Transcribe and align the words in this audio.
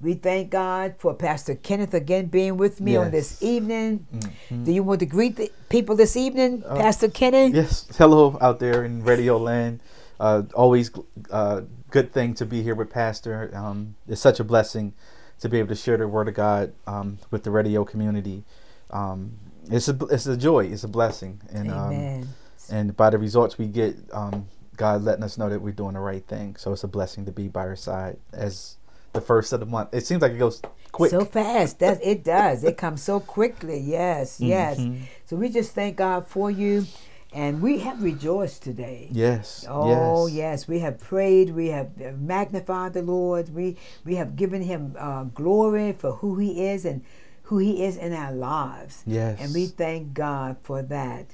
We 0.00 0.14
thank 0.14 0.50
God 0.50 0.96
for 0.98 1.14
Pastor 1.14 1.54
Kenneth 1.54 1.94
again 1.94 2.26
being 2.26 2.56
with 2.56 2.80
me 2.80 2.96
on 2.96 3.10
this 3.10 3.38
Yes. 3.40 3.42
evening. 3.42 4.06
Mhm. 4.50 4.64
Do 4.64 4.72
you 4.72 4.82
want 4.82 5.00
to 5.00 5.06
greet 5.06 5.36
the 5.36 5.50
people 5.68 5.96
this 5.96 6.16
evening, 6.16 6.62
Uh, 6.66 6.76
Pastor 6.76 7.08
Kenneth? 7.08 7.54
Yes, 7.54 7.86
hello 7.96 8.36
out 8.40 8.58
there 8.58 8.84
in 8.84 9.02
Radio 9.04 9.38
Land. 9.38 9.80
Uh, 10.20 10.42
always 10.54 10.90
uh, 11.30 11.62
good 11.90 12.12
thing 12.12 12.34
to 12.34 12.44
be 12.44 12.62
here 12.62 12.74
with 12.74 12.90
Pastor. 12.90 13.50
Um, 13.54 13.94
it's 14.06 14.20
such 14.20 14.40
a 14.40 14.44
blessing 14.44 14.92
to 15.40 15.48
be 15.48 15.58
able 15.58 15.68
to 15.68 15.74
share 15.74 15.96
the 15.96 16.06
Word 16.08 16.28
of 16.28 16.34
God 16.34 16.72
um, 16.86 17.18
with 17.30 17.44
the 17.44 17.50
radio 17.50 17.84
community. 17.84 18.44
Um, 18.90 19.32
it's 19.70 19.88
a 19.88 19.96
it's 20.10 20.26
a 20.26 20.36
joy. 20.36 20.66
It's 20.66 20.84
a 20.84 20.88
blessing, 20.88 21.40
and 21.50 21.70
um, 21.70 22.28
and 22.70 22.96
by 22.96 23.10
the 23.10 23.18
results 23.18 23.56
we 23.58 23.66
get, 23.68 23.96
um, 24.12 24.46
God 24.76 25.02
letting 25.02 25.24
us 25.24 25.38
know 25.38 25.48
that 25.48 25.62
we're 25.62 25.72
doing 25.72 25.94
the 25.94 26.00
right 26.00 26.24
thing. 26.26 26.56
So 26.56 26.72
it's 26.72 26.84
a 26.84 26.88
blessing 26.88 27.24
to 27.26 27.32
be 27.32 27.48
by 27.48 27.62
her 27.64 27.76
side 27.76 28.18
as 28.32 28.76
the 29.14 29.20
first 29.20 29.52
of 29.54 29.60
the 29.60 29.66
month. 29.66 29.94
It 29.94 30.04
seems 30.04 30.20
like 30.20 30.32
it 30.32 30.38
goes 30.38 30.60
quick. 30.92 31.10
So 31.10 31.24
fast. 31.24 31.78
That 31.78 32.04
it 32.04 32.22
does. 32.22 32.62
It 32.64 32.76
comes 32.76 33.02
so 33.02 33.20
quickly. 33.20 33.78
Yes, 33.80 34.38
yes. 34.40 34.78
Mhm. 34.78 35.02
So 35.24 35.36
we 35.36 35.48
just 35.48 35.72
thank 35.74 35.96
God 35.96 36.26
for 36.26 36.50
you. 36.50 36.84
And 37.32 37.60
we 37.62 37.78
have 37.80 38.00
rejoiced 38.02 38.62
today. 38.62 39.08
Yes. 39.10 39.64
Oh 39.68 40.26
yes. 40.26 40.36
yes, 40.36 40.68
we 40.68 40.80
have 40.80 41.00
prayed. 41.00 41.50
We 41.54 41.68
have 41.68 41.96
magnified 42.20 42.92
the 42.92 43.02
Lord. 43.02 43.52
We 43.54 43.76
we 44.04 44.16
have 44.16 44.36
given 44.36 44.62
Him 44.62 44.94
uh, 44.98 45.24
glory 45.24 45.92
for 45.92 46.12
who 46.12 46.38
He 46.38 46.66
is 46.66 46.84
and 46.84 47.02
who 47.44 47.58
He 47.58 47.84
is 47.84 47.96
in 47.96 48.12
our 48.12 48.32
lives. 48.32 49.02
Yes. 49.06 49.38
And 49.40 49.52
we 49.54 49.66
thank 49.66 50.14
God 50.14 50.58
for 50.62 50.82
that. 50.82 51.26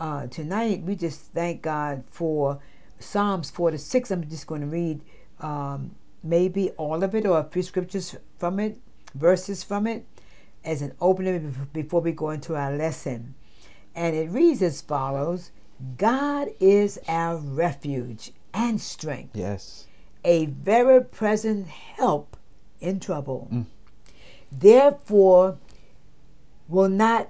Uh, 0.00 0.26
tonight 0.28 0.82
we 0.82 0.94
just 0.96 1.20
thank 1.32 1.62
God 1.62 2.04
for 2.10 2.60
Psalms 3.00 3.50
46. 3.50 4.10
I'm 4.10 4.28
just 4.28 4.46
going 4.46 4.60
to 4.62 4.66
read 4.66 5.02
um, 5.40 5.92
maybe 6.22 6.70
all 6.72 7.02
of 7.02 7.14
it 7.14 7.26
or 7.26 7.38
a 7.38 7.44
few 7.44 7.62
scriptures 7.62 8.16
from 8.38 8.58
it, 8.60 8.78
verses 9.14 9.62
from 9.62 9.86
it, 9.86 10.04
as 10.64 10.82
an 10.82 10.92
opening 11.00 11.54
before 11.72 12.00
we 12.00 12.12
go 12.12 12.30
into 12.30 12.54
our 12.56 12.72
lesson. 12.76 13.34
And 13.94 14.14
it 14.14 14.28
reads 14.30 14.62
as 14.62 14.80
follows 14.80 15.50
God 15.96 16.48
is 16.60 16.98
our 17.08 17.36
refuge 17.36 18.32
and 18.52 18.80
strength, 18.80 19.36
Yes. 19.36 19.86
a 20.24 20.46
very 20.46 21.02
present 21.04 21.68
help 21.68 22.36
in 22.80 22.98
trouble. 23.00 23.48
Mm. 23.52 23.66
Therefore, 24.50 25.58
will 26.68 26.88
not 26.88 27.28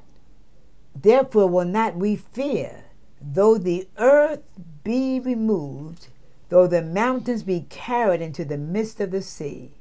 therefore 0.94 1.48
will 1.48 1.64
not 1.64 1.96
we 1.96 2.16
fear, 2.16 2.84
though 3.20 3.58
the 3.58 3.86
earth 3.98 4.40
be 4.82 5.20
removed, 5.20 6.08
though 6.48 6.66
the 6.66 6.82
mountains 6.82 7.42
be 7.42 7.66
carried 7.68 8.20
into 8.20 8.44
the 8.44 8.58
midst 8.58 9.00
of 9.00 9.10
the 9.10 9.22
sea, 9.22 9.72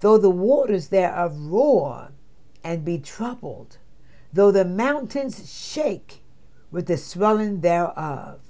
though 0.00 0.18
the 0.18 0.30
waters 0.30 0.88
thereof 0.88 1.34
roar 1.36 2.10
and 2.62 2.84
be 2.84 2.98
troubled, 2.98 3.78
though 4.32 4.50
the 4.50 4.64
mountains 4.64 5.50
shake 5.52 6.22
with 6.70 6.86
the 6.86 6.96
swelling 6.96 7.60
thereof. 7.60 8.40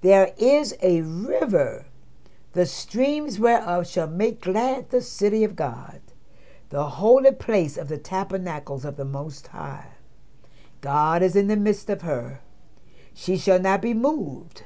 There 0.00 0.32
is 0.38 0.76
a 0.82 1.02
river, 1.02 1.86
the 2.52 2.66
streams 2.66 3.38
whereof 3.38 3.86
shall 3.88 4.06
make 4.06 4.40
glad 4.40 4.90
the 4.90 5.00
city 5.00 5.44
of 5.44 5.56
God, 5.56 6.00
the 6.70 6.90
holy 6.90 7.32
place 7.32 7.76
of 7.76 7.88
the 7.88 7.98
tabernacles 7.98 8.84
of 8.84 8.96
the 8.96 9.04
Most 9.04 9.48
High. 9.48 9.92
God 10.80 11.22
is 11.22 11.34
in 11.34 11.48
the 11.48 11.56
midst 11.56 11.88
of 11.88 12.02
her. 12.02 12.40
She 13.14 13.36
shall 13.36 13.58
not 13.58 13.80
be 13.80 13.94
moved. 13.94 14.64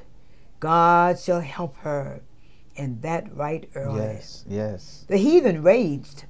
God 0.59 1.19
shall 1.19 1.41
help 1.41 1.77
her 1.77 2.21
in 2.75 3.01
that 3.01 3.35
right 3.35 3.69
early. 3.75 3.99
Yes. 3.99 4.45
Yes. 4.47 5.05
The 5.07 5.17
heathen 5.17 5.63
raged, 5.63 6.25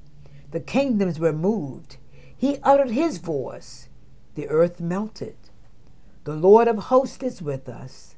the 0.52 0.60
kingdoms 0.60 1.20
were 1.20 1.34
moved. 1.34 1.98
He 2.36 2.58
uttered 2.64 2.92
his 2.92 3.18
voice, 3.18 3.90
the 4.36 4.48
earth 4.48 4.80
melted. 4.80 5.36
The 6.24 6.36
Lord 6.36 6.68
of 6.68 6.78
hosts 6.78 7.24
is 7.24 7.42
with 7.42 7.68
us, 7.68 8.16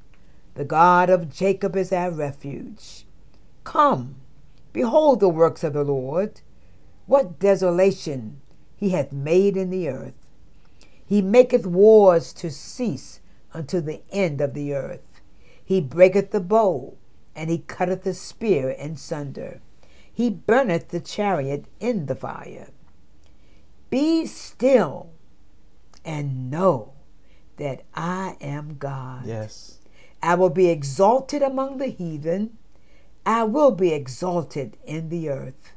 the 0.55 0.65
God 0.65 1.09
of 1.09 1.33
Jacob 1.33 1.75
is 1.75 1.91
our 1.91 2.11
refuge. 2.11 3.05
Come, 3.63 4.15
behold 4.73 5.19
the 5.19 5.29
works 5.29 5.63
of 5.63 5.73
the 5.73 5.83
Lord, 5.83 6.41
what 7.05 7.39
desolation 7.39 8.41
he 8.75 8.89
hath 8.89 9.11
made 9.11 9.55
in 9.55 9.69
the 9.69 9.87
earth. 9.87 10.13
He 11.05 11.21
maketh 11.21 11.65
wars 11.65 12.33
to 12.33 12.49
cease 12.49 13.19
unto 13.53 13.81
the 13.81 14.01
end 14.11 14.41
of 14.41 14.53
the 14.53 14.73
earth. 14.73 15.10
He 15.71 15.79
breaketh 15.79 16.31
the 16.31 16.41
bow, 16.41 16.97
and 17.33 17.49
he 17.49 17.59
cutteth 17.59 18.03
the 18.03 18.13
spear 18.13 18.69
in 18.69 18.97
sunder. 18.97 19.61
He 20.11 20.29
burneth 20.29 20.89
the 20.89 20.99
chariot 20.99 21.63
in 21.79 22.07
the 22.07 22.15
fire. 22.15 22.71
Be 23.89 24.25
still 24.25 25.11
and 26.03 26.51
know 26.51 26.91
that 27.55 27.83
I 27.95 28.35
am 28.41 28.75
God. 28.79 29.25
Yes. 29.25 29.77
I 30.21 30.35
will 30.35 30.49
be 30.49 30.67
exalted 30.67 31.41
among 31.41 31.77
the 31.77 31.87
heathen. 31.87 32.57
I 33.25 33.43
will 33.43 33.71
be 33.71 33.93
exalted 33.93 34.75
in 34.85 35.07
the 35.07 35.29
earth. 35.29 35.71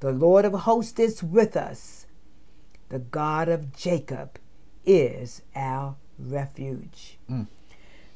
The 0.00 0.12
Lord 0.12 0.44
of 0.44 0.52
hosts 0.52 1.00
is 1.00 1.22
with 1.22 1.56
us. 1.56 2.04
The 2.90 2.98
God 2.98 3.48
of 3.48 3.74
Jacob 3.74 4.38
is 4.84 5.40
our 5.56 5.96
refuge. 6.18 7.18
Mm. 7.30 7.46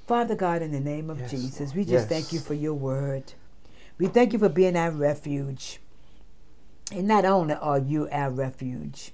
Father 0.09 0.35
God, 0.35 0.63
in 0.63 0.73
the 0.73 0.81
name 0.81 1.11
of 1.11 1.21
Yes, 1.21 1.31
Jesus, 1.31 1.61
Lord. 1.61 1.77
we 1.77 1.83
just 1.85 1.93
Yes. 1.93 2.09
thank 2.09 2.33
you 2.33 2.41
for 2.41 2.55
your 2.55 2.73
word. 2.73 3.35
We 3.99 4.07
thank 4.07 4.33
you 4.33 4.39
for 4.39 4.49
being 4.49 4.75
our 4.75 4.91
refuge. 4.91 5.81
And 6.91 7.07
not 7.07 7.27
only 7.27 7.53
are 7.53 7.79
you 7.79 8.09
our 8.11 8.31
refuge, 8.31 9.13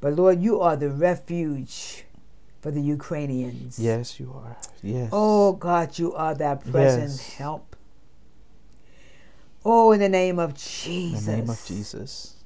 but 0.00 0.14
Lord, 0.14 0.40
you 0.40 0.60
are 0.60 0.76
the 0.76 0.88
refuge 0.88 2.04
for 2.60 2.70
the 2.70 2.80
Ukrainians. 2.80 3.80
Yes, 3.80 4.20
you 4.20 4.32
are. 4.32 4.56
Yes. 4.84 5.08
Oh 5.12 5.54
God, 5.54 5.98
you 5.98 6.14
are 6.14 6.36
that 6.36 6.64
present 6.70 7.10
Yes. 7.10 7.34
help. 7.34 7.74
Oh, 9.64 9.90
in 9.90 9.98
the 9.98 10.08
name 10.08 10.38
of 10.38 10.54
Jesus. 10.54 11.26
In 11.26 11.32
the 11.32 11.36
name 11.38 11.50
of 11.50 11.64
Jesus. 11.66 12.36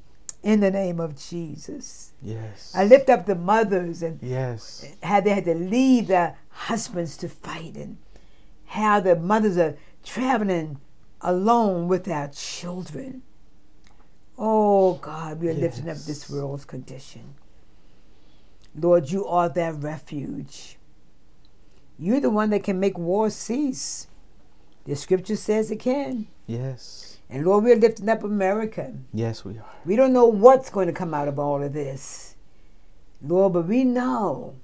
In 0.43 0.60
the 0.60 0.71
name 0.71 1.00
of 1.00 1.16
Jesus. 1.16 2.12
Yes. 2.22 2.72
I 2.75 2.84
lift 2.84 3.10
up 3.10 3.26
the 3.26 3.34
mothers 3.34 4.03
and 4.03 4.21
Yes. 4.22 4.87
how 5.03 5.21
they 5.21 5.31
had 5.31 5.44
to 5.47 5.54
leave 5.54 6.06
their 6.09 6.37
husbands 6.50 7.16
to 7.19 7.28
fight 7.28 7.75
and 7.76 7.99
how 8.66 9.00
the 9.00 9.16
mothers 9.16 9.59
are 9.59 9.76
traveling 10.04 10.78
alone 11.21 11.88
with 11.88 12.09
our 12.09 12.28
children. 12.28 13.22
Oh 14.38 14.94
God, 14.94 15.41
we 15.41 15.49
are 15.49 15.54
lifting 15.54 15.88
up 15.88 15.97
this 15.97 16.31
world's 16.31 16.65
condition. 16.65 17.34
Lord, 18.75 19.10
you 19.10 19.26
are 19.26 19.49
their 19.49 19.72
refuge. 19.72 20.78
You're 21.99 22.20
the 22.20 22.31
one 22.31 22.50
that 22.50 22.62
can 22.62 22.78
make 22.78 22.97
war 22.97 23.28
cease. 23.31 24.06
The 24.84 24.94
scripture 24.94 25.34
says 25.34 25.72
it 25.72 25.81
can. 25.81 26.28
Yes. 26.47 27.08
And 27.31 27.44
Lord, 27.44 27.65
we're 27.65 27.77
lifting 27.77 28.09
up 28.09 28.25
America. 28.25 28.93
Yes, 29.12 29.44
we 29.44 29.58
are. 29.58 29.70
We 29.85 29.97
don't 29.97 30.12
know 30.14 30.26
what's 30.26 30.70
going 30.70 30.87
to 30.87 30.93
come 30.94 31.12
out 31.12 31.29
of 31.29 31.38
all 31.38 31.62
of 31.62 31.73
this. 31.75 32.37
Lord, 33.23 33.53
but 33.53 33.67
we 33.67 33.85
know 33.85 34.56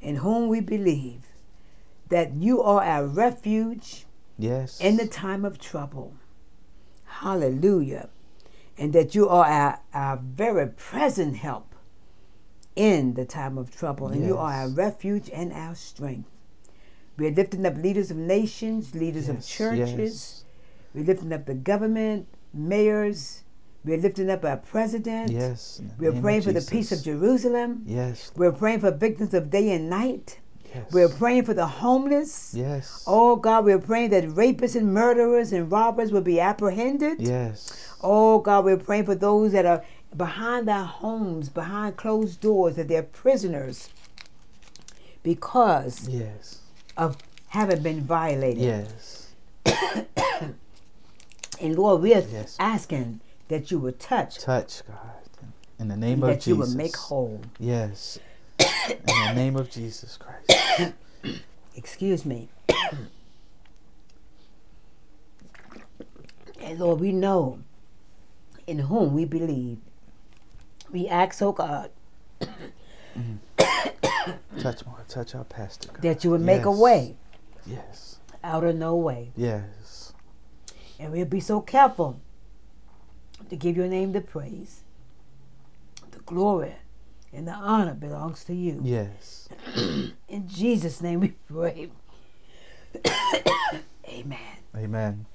in 0.00 0.16
whom 0.16 0.48
we 0.48 0.60
believe 0.60 1.26
that 2.08 2.32
you 2.34 2.62
are 2.62 2.82
our 2.82 3.06
refuge 3.06 4.06
Yes. 4.38 4.80
in 4.80 4.96
the 4.96 5.06
time 5.06 5.44
of 5.44 5.58
trouble. 5.58 6.14
Hallelujah. 7.04 8.08
And 8.78 8.92
that 8.94 9.14
you 9.14 9.28
are 9.28 9.44
our, 9.44 9.80
our 9.92 10.16
very 10.16 10.66
present 10.68 11.36
help 11.36 11.74
in 12.74 13.14
the 13.14 13.26
time 13.26 13.58
of 13.58 13.70
trouble. 13.70 14.08
And 14.08 14.24
you 14.26 14.38
are 14.38 14.52
our 14.52 14.68
refuge 14.68 15.28
and 15.32 15.52
our 15.52 15.74
strength. 15.74 16.28
We're 17.18 17.30
lifting 17.32 17.66
up 17.66 17.76
leaders 17.76 18.10
of 18.10 18.16
nations, 18.16 18.94
leaders 18.94 19.28
of 19.28 19.46
churches. 19.46 19.98
yes. 19.98 20.44
We're 20.94 21.04
lifting 21.04 21.32
up 21.32 21.46
the 21.46 21.54
government, 21.54 22.26
mayors. 22.52 23.42
We're 23.84 23.96
lifting 23.98 24.28
up 24.30 24.44
our 24.44 24.58
president. 24.58 25.30
Yes. 25.30 25.80
We're 25.98 26.12
praying 26.12 26.42
for 26.42 26.52
the 26.52 26.60
peace 26.60 26.92
of 26.92 27.02
Jerusalem. 27.02 27.82
Yes. 27.86 28.30
We're 28.36 28.52
praying 28.52 28.80
for 28.80 28.90
victims 28.90 29.32
of 29.32 29.50
day 29.50 29.70
and 29.70 29.88
night. 29.88 30.38
Yes. 30.74 30.92
We're 30.92 31.08
praying 31.08 31.44
for 31.46 31.54
the 31.54 31.66
homeless. 31.66 32.54
Yes. 32.54 33.02
Oh 33.06 33.36
God, 33.36 33.64
we're 33.64 33.78
praying 33.78 34.10
that 34.10 34.24
rapists 34.24 34.76
and 34.76 34.92
murderers 34.92 35.52
and 35.52 35.70
robbers 35.72 36.12
will 36.12 36.20
be 36.20 36.38
apprehended. 36.38 37.20
Yes. 37.20 37.92
Oh 38.02 38.38
God, 38.40 38.64
we're 38.64 38.76
praying 38.76 39.06
for 39.06 39.14
those 39.14 39.52
that 39.52 39.64
are 39.66 39.84
behind 40.16 40.68
their 40.68 40.84
homes, 40.84 41.48
behind 41.48 41.96
closed 41.96 42.40
doors, 42.40 42.76
that 42.76 42.88
they're 42.88 43.02
prisoners 43.02 43.88
because 45.22 46.08
Yes. 46.08 46.58
of 46.96 47.16
having 47.48 47.82
been 47.82 48.02
violated. 48.02 48.62
Yes. 48.62 49.32
And 51.60 51.76
Lord, 51.76 52.00
we 52.02 52.14
are 52.14 52.20
Yes. 52.22 52.56
asking 52.58 53.20
that 53.48 53.70
you 53.70 53.78
would 53.78 53.98
touch, 54.00 54.38
Touch, 54.38 54.82
God. 54.86 54.96
In 55.78 55.88
the 55.88 55.96
name 55.96 56.22
of 56.22 56.28
that 56.28 56.40
Jesus. 56.40 56.44
That 56.44 56.50
you 56.50 56.56
would 56.56 56.74
make 56.76 56.96
whole. 56.96 57.40
Yes. 57.58 58.18
In 58.58 58.66
the 59.06 59.32
name 59.34 59.56
of 59.56 59.70
Jesus 59.70 60.18
Christ. 60.18 60.94
Excuse 61.74 62.24
me. 62.26 62.48
and 66.60 66.78
Lord, 66.78 67.00
we 67.00 67.12
know 67.12 67.60
in 68.66 68.78
whom 68.80 69.14
we 69.14 69.24
believe. 69.24 69.78
We 70.92 71.08
ask, 71.08 71.40
oh 71.42 71.52
God, 71.52 71.90
Touch 74.58 74.84
more. 74.84 74.98
Touch 75.08 75.34
our 75.34 75.44
pastor. 75.44 75.88
God. 75.92 76.02
that 76.02 76.24
you 76.24 76.30
would 76.30 76.40
make 76.42 76.64
a 76.64 76.70
way 76.70 77.16
Yes. 77.66 78.18
out 78.44 78.64
of 78.64 78.76
no 78.76 78.94
way. 78.96 79.32
Yes. 79.36 79.64
And 81.00 81.12
we'll 81.12 81.24
be 81.24 81.40
so 81.40 81.62
careful 81.62 82.20
to 83.48 83.56
give 83.56 83.74
your 83.74 83.88
name 83.88 84.12
the 84.12 84.20
praise. 84.20 84.82
The 86.10 86.18
glory 86.18 86.74
and 87.32 87.48
the 87.48 87.52
honor 87.52 87.94
belongs 87.94 88.44
to 88.44 88.54
you. 88.54 88.82
Yes. 88.84 89.48
In 90.28 90.46
Jesus' 90.46 91.00
name 91.00 91.20
we 91.20 91.28
pray. 91.50 91.88
Amen. 94.08 94.38
Amen. 94.76 95.26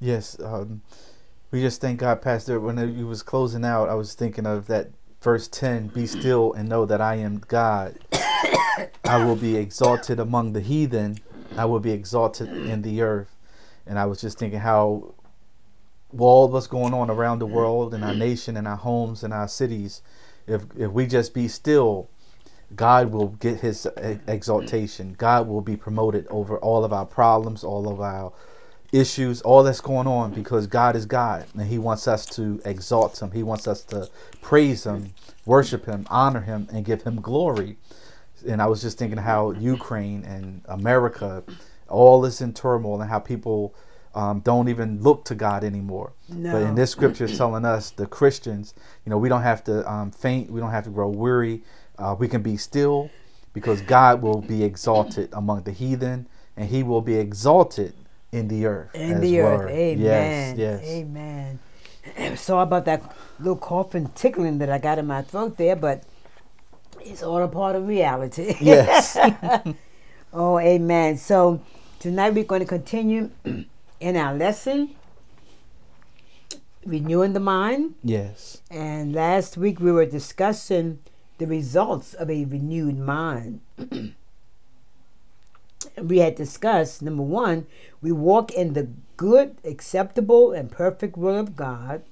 Yes, 0.00 0.36
um, 0.42 0.82
we 1.52 1.60
just 1.60 1.80
thank 1.80 2.00
God, 2.00 2.20
Pastor. 2.20 2.58
When 2.58 2.78
you 2.96 3.06
was 3.06 3.22
closing 3.22 3.64
out, 3.64 3.88
I 3.88 3.94
was 3.94 4.14
thinking 4.14 4.46
of 4.46 4.66
that 4.66 4.90
verse 5.20 5.46
ten: 5.46 5.88
"Be 5.88 6.06
still 6.06 6.54
and 6.54 6.68
know 6.68 6.86
that 6.86 7.00
I 7.00 7.16
am 7.16 7.42
God. 7.46 7.98
I 9.04 9.24
will 9.24 9.36
be 9.36 9.56
exalted 9.56 10.18
among 10.18 10.54
the 10.54 10.60
heathen. 10.60 11.18
I 11.56 11.66
will 11.66 11.80
be 11.80 11.92
exalted 11.92 12.48
in 12.48 12.82
the 12.82 13.02
earth." 13.02 13.36
And 13.86 13.98
I 13.98 14.06
was 14.06 14.20
just 14.20 14.38
thinking 14.38 14.60
how 14.60 15.14
all 16.18 16.48
what's 16.48 16.66
going 16.66 16.92
on 16.92 17.10
around 17.10 17.38
the 17.38 17.46
world, 17.46 17.94
in 17.94 18.02
our 18.02 18.10
mm-hmm. 18.10 18.18
nation, 18.18 18.56
in 18.56 18.66
our 18.66 18.76
homes, 18.76 19.22
in 19.22 19.32
our 19.32 19.48
cities, 19.48 20.02
if 20.46 20.62
if 20.76 20.90
we 20.90 21.06
just 21.06 21.34
be 21.34 21.48
still, 21.48 22.08
God 22.74 23.12
will 23.12 23.28
get 23.28 23.60
His 23.60 23.86
exaltation. 24.26 25.14
God 25.18 25.48
will 25.48 25.60
be 25.60 25.76
promoted 25.76 26.26
over 26.28 26.58
all 26.58 26.84
of 26.84 26.92
our 26.92 27.06
problems, 27.06 27.64
all 27.64 27.88
of 27.88 28.00
our 28.00 28.32
issues, 28.92 29.40
all 29.42 29.62
that's 29.62 29.80
going 29.80 30.08
on, 30.08 30.32
because 30.32 30.66
God 30.66 30.96
is 30.96 31.06
God, 31.06 31.46
and 31.54 31.68
He 31.68 31.78
wants 31.78 32.08
us 32.08 32.26
to 32.26 32.60
exalt 32.64 33.20
Him. 33.22 33.30
He 33.30 33.42
wants 33.42 33.68
us 33.68 33.82
to 33.84 34.08
praise 34.42 34.84
Him, 34.84 35.14
worship 35.44 35.86
Him, 35.86 36.06
honor 36.10 36.40
Him, 36.40 36.68
and 36.72 36.84
give 36.84 37.02
Him 37.02 37.20
glory. 37.20 37.76
And 38.48 38.60
I 38.60 38.66
was 38.66 38.80
just 38.80 38.98
thinking 38.98 39.18
how 39.18 39.52
Ukraine 39.52 40.24
and 40.24 40.62
America, 40.66 41.44
all 41.90 42.24
is 42.24 42.40
in 42.40 42.52
turmoil, 42.52 43.00
and 43.00 43.10
how 43.10 43.18
people 43.18 43.74
um, 44.14 44.40
don't 44.40 44.68
even 44.68 45.00
look 45.02 45.24
to 45.26 45.34
God 45.34 45.64
anymore. 45.64 46.12
But 46.28 46.62
in 46.62 46.74
this 46.74 46.90
scripture, 46.90 47.24
is 47.24 47.36
telling 47.36 47.64
us 47.64 47.90
the 47.90 48.06
Christians, 48.06 48.74
you 49.04 49.10
know, 49.10 49.18
we 49.18 49.28
don't 49.28 49.42
have 49.42 49.62
to 49.64 49.88
um, 49.90 50.10
faint, 50.10 50.50
we 50.50 50.60
don't 50.60 50.70
have 50.70 50.84
to 50.84 50.90
grow 50.90 51.08
weary. 51.08 51.62
Uh, 51.98 52.16
we 52.18 52.28
can 52.28 52.42
be 52.42 52.56
still, 52.56 53.10
because 53.52 53.82
God 53.82 54.22
will 54.22 54.40
be 54.40 54.64
exalted 54.64 55.28
among 55.32 55.62
the 55.64 55.72
heathen, 55.72 56.26
and 56.56 56.68
He 56.68 56.82
will 56.82 57.02
be 57.02 57.16
exalted 57.16 57.94
in 58.32 58.48
the 58.48 58.66
earth. 58.66 58.94
In 58.94 59.20
the 59.20 59.42
well. 59.42 59.60
earth. 59.62 59.70
Amen. 59.70 59.98
Yes. 59.98 60.58
Yes. 60.58 60.84
Amen. 60.84 61.58
Sorry 62.36 62.62
about 62.62 62.84
that 62.86 63.14
little 63.38 63.56
coughing 63.56 64.08
tickling 64.14 64.58
that 64.58 64.70
I 64.70 64.78
got 64.78 64.98
in 64.98 65.06
my 65.06 65.22
throat 65.22 65.56
there, 65.56 65.76
but 65.76 66.04
it's 67.00 67.22
all 67.22 67.42
a 67.42 67.48
part 67.48 67.76
of 67.76 67.86
reality. 67.86 68.56
Yes. 68.60 69.16
oh, 70.32 70.58
amen. 70.58 71.16
So 71.18 71.60
tonight 71.98 72.34
we're 72.34 72.44
going 72.44 72.60
to 72.60 72.66
continue 72.66 73.30
in 74.00 74.16
our 74.16 74.34
lesson, 74.34 74.94
renewing 76.84 77.32
the 77.32 77.40
mind. 77.40 77.94
yes. 78.02 78.62
And 78.70 79.14
last 79.14 79.56
week 79.56 79.80
we 79.80 79.92
were 79.92 80.06
discussing 80.06 80.98
the 81.38 81.46
results 81.46 82.14
of 82.14 82.30
a 82.30 82.44
renewed 82.44 82.98
mind. 82.98 83.60
we 86.02 86.18
had 86.18 86.34
discussed 86.34 87.02
number 87.02 87.22
one, 87.22 87.66
we 88.00 88.12
walk 88.12 88.52
in 88.52 88.74
the 88.74 88.88
good, 89.16 89.56
acceptable, 89.64 90.52
and 90.52 90.70
perfect 90.70 91.16
will 91.16 91.36
of 91.36 91.56
God, 91.56 92.02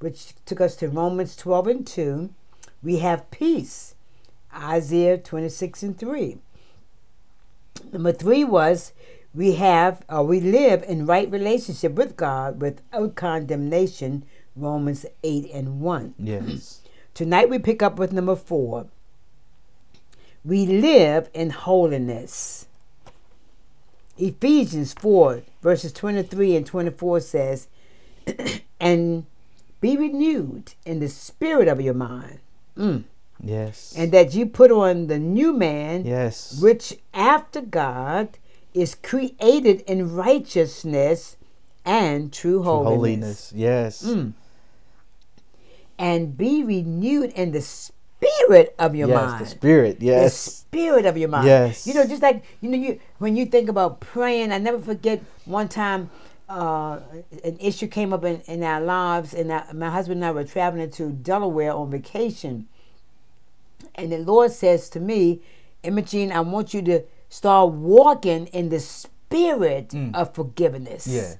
which 0.00 0.34
took 0.46 0.60
us 0.60 0.76
to 0.76 0.88
Romans 0.88 1.36
12 1.36 1.66
and 1.66 1.86
2. 1.86 2.30
We 2.82 2.98
have 2.98 3.30
peace, 3.30 3.94
Isaiah 4.54 5.18
26 5.18 5.82
and 5.82 5.98
3. 5.98 6.38
Number 7.92 8.12
three 8.12 8.44
was 8.44 8.92
we 9.34 9.54
have 9.54 10.02
or 10.08 10.24
we 10.24 10.40
live 10.40 10.82
in 10.84 11.06
right 11.06 11.30
relationship 11.30 11.92
with 11.92 12.16
God 12.16 12.60
without 12.60 13.14
condemnation, 13.14 14.24
Romans 14.56 15.06
8 15.22 15.50
and 15.52 15.80
1. 15.80 16.14
Yes. 16.18 16.80
Tonight 17.14 17.50
we 17.50 17.58
pick 17.58 17.82
up 17.82 17.98
with 17.98 18.12
number 18.12 18.36
four. 18.36 18.86
We 20.44 20.66
live 20.66 21.28
in 21.34 21.50
holiness. 21.50 22.66
Ephesians 24.16 24.92
4, 24.94 25.42
verses 25.62 25.92
23 25.92 26.56
and 26.56 26.66
24 26.66 27.20
says, 27.20 27.68
And 28.80 29.26
be 29.80 29.96
renewed 29.96 30.74
in 30.84 31.00
the 31.00 31.08
spirit 31.08 31.68
of 31.68 31.80
your 31.80 31.94
mind, 31.94 32.40
Mm. 32.76 33.04
Yes. 33.42 33.94
and 33.96 34.12
that 34.12 34.34
you 34.34 34.46
put 34.46 34.70
on 34.70 35.06
the 35.06 35.18
new 35.18 35.52
man, 35.52 36.04
yes. 36.04 36.60
which 36.60 36.98
after 37.14 37.60
God 37.60 38.38
is 38.74 38.94
created 38.94 39.80
in 39.82 40.14
righteousness 40.14 41.36
and 41.84 42.32
true 42.32 42.54
True 42.58 42.62
holiness. 42.62 43.50
holiness. 43.50 43.52
Yes. 43.54 44.02
Mm. 44.04 44.32
And 45.98 46.36
be 46.36 46.62
renewed 46.62 47.30
in 47.32 47.52
the 47.52 47.60
spirit 47.60 48.74
of 48.78 48.94
your 48.94 49.08
yes. 49.08 49.16
mind. 49.16 49.44
The 49.44 49.48
spirit. 49.50 50.00
the 50.00 50.06
Yes. 50.06 50.34
spirit 50.36 51.04
of 51.06 51.16
your 51.16 51.28
mind. 51.28 51.46
Yes. 51.46 51.86
You 51.86 51.94
know, 51.94 52.06
just 52.06 52.22
like 52.22 52.42
you 52.60 52.70
know, 52.70 52.76
you 52.78 53.00
when 53.18 53.36
you 53.36 53.46
think 53.46 53.68
about 53.68 54.00
praying, 54.00 54.52
I 54.52 54.58
never 54.58 54.78
forget 54.78 55.22
one 55.44 55.68
time 55.68 56.10
uh, 56.48 56.98
an 57.44 57.56
issue 57.60 57.86
came 57.86 58.12
up 58.12 58.24
in, 58.24 58.40
in 58.46 58.62
our 58.62 58.80
lives, 58.80 59.32
and 59.34 59.52
I, 59.52 59.70
my 59.72 59.90
husband 59.90 60.18
and 60.18 60.26
I 60.26 60.32
were 60.32 60.44
traveling 60.44 60.90
to 60.92 61.10
Delaware 61.10 61.72
on 61.72 61.90
vacation, 61.90 62.66
and 64.00 64.12
the 64.12 64.18
Lord 64.18 64.50
says 64.52 64.88
to 64.90 65.00
me, 65.00 65.40
Imogene, 65.82 66.32
I 66.32 66.40
want 66.40 66.74
you 66.74 66.82
to 66.82 67.02
start 67.28 67.72
walking 67.72 68.46
in 68.48 68.68
the 68.68 68.80
spirit 68.80 69.94
of 70.14 70.34
forgiveness. 70.34 71.06
Mm. 71.06 71.14
Yes. 71.14 71.38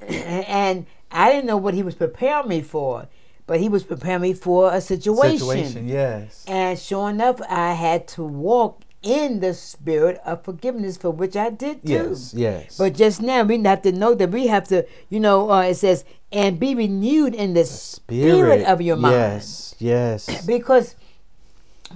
and 0.48 0.86
I 1.10 1.30
didn't 1.32 1.46
know 1.46 1.56
what 1.56 1.74
He 1.74 1.82
was 1.82 1.94
preparing 1.94 2.48
me 2.48 2.60
for, 2.62 3.08
but 3.46 3.60
He 3.60 3.68
was 3.68 3.84
preparing 3.84 4.22
me 4.22 4.32
for 4.34 4.72
a 4.72 4.80
Situation. 4.80 5.38
Situation, 5.38 5.88
Yes. 5.88 6.44
and 6.46 6.78
sure 6.78 7.10
enough, 7.10 7.40
I 7.48 7.72
had 7.72 8.06
to 8.08 8.24
walk 8.24 8.82
in 9.02 9.40
the 9.40 9.54
spirit 9.54 10.20
of 10.26 10.44
forgiveness, 10.44 10.98
for 10.98 11.10
which 11.10 11.34
I 11.34 11.48
did 11.50 11.86
too. 11.86 11.92
Yes. 12.10 12.34
Yes. 12.34 12.76
But 12.76 12.94
just 12.94 13.22
now, 13.22 13.42
we 13.44 13.62
have 13.62 13.80
to 13.82 13.92
know 13.92 14.14
that 14.14 14.30
we 14.30 14.48
have 14.48 14.68
to, 14.68 14.86
you 15.08 15.20
know, 15.20 15.50
uh, 15.50 15.62
it 15.62 15.76
says, 15.76 16.04
and 16.30 16.60
be 16.60 16.74
renewed 16.74 17.34
in 17.34 17.54
the 17.54 17.64
spirit, 17.64 18.62
of 18.66 18.82
your 18.82 18.96
mind. 18.96 19.14
Yes. 19.14 19.74
Yes. 19.78 20.46
Because 20.46 20.96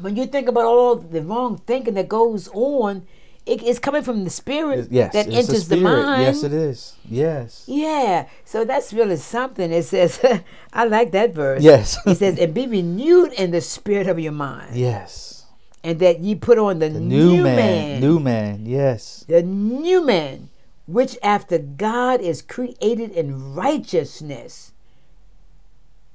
when 0.00 0.16
you 0.16 0.26
think 0.26 0.48
about 0.48 0.64
all 0.64 0.96
the 0.96 1.22
wrong 1.22 1.58
thinking 1.66 1.94
that 1.94 2.08
goes 2.08 2.48
on, 2.48 3.06
it, 3.46 3.62
it's 3.62 3.78
coming 3.78 4.02
from 4.02 4.24
the 4.24 4.30
spirit 4.30 4.88
yes. 4.90 5.12
that 5.12 5.26
enters 5.26 5.68
the, 5.68 5.76
spirit. 5.76 5.82
mind. 5.82 6.22
Yes, 6.22 6.42
it 6.42 6.52
is. 6.52 6.96
Yes. 7.08 7.64
Yeah, 7.66 8.26
so 8.44 8.64
that's 8.64 8.92
really 8.92 9.16
something. 9.16 9.70
It 9.70 9.82
says, 9.84 10.18
I 10.72 10.84
like 10.84 11.12
that 11.12 11.34
verse. 11.34 11.62
Yes. 11.62 11.98
it 12.06 12.16
says, 12.16 12.38
and 12.38 12.54
be 12.54 12.66
renewed 12.66 13.32
in 13.34 13.50
the 13.50 13.60
spirit 13.60 14.06
of 14.06 14.18
your 14.18 14.32
mind. 14.32 14.74
Yes. 14.74 15.44
and 15.84 15.98
that 16.00 16.20
ye 16.20 16.34
put 16.34 16.56
on 16.58 16.78
the, 16.78 16.88
The 16.88 17.00
new, 17.00 17.42
man. 17.42 17.56
man, 17.56 18.00
New 18.00 18.18
man. 18.18 18.64
Yes. 18.66 19.24
the 19.28 19.42
new 19.42 20.04
man, 20.04 20.48
which 20.86 21.18
after 21.22 21.58
God 21.58 22.22
is 22.22 22.40
created 22.40 23.10
in 23.10 23.54
righteousness 23.54 24.72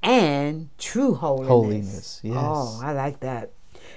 and 0.02 0.70
true 0.78 1.14
holiness. 1.14 1.48
Holiness, 1.48 2.20
yes. 2.24 2.36
Oh, 2.36 2.80
I 2.82 2.92
like 2.92 3.20
that. 3.20 3.52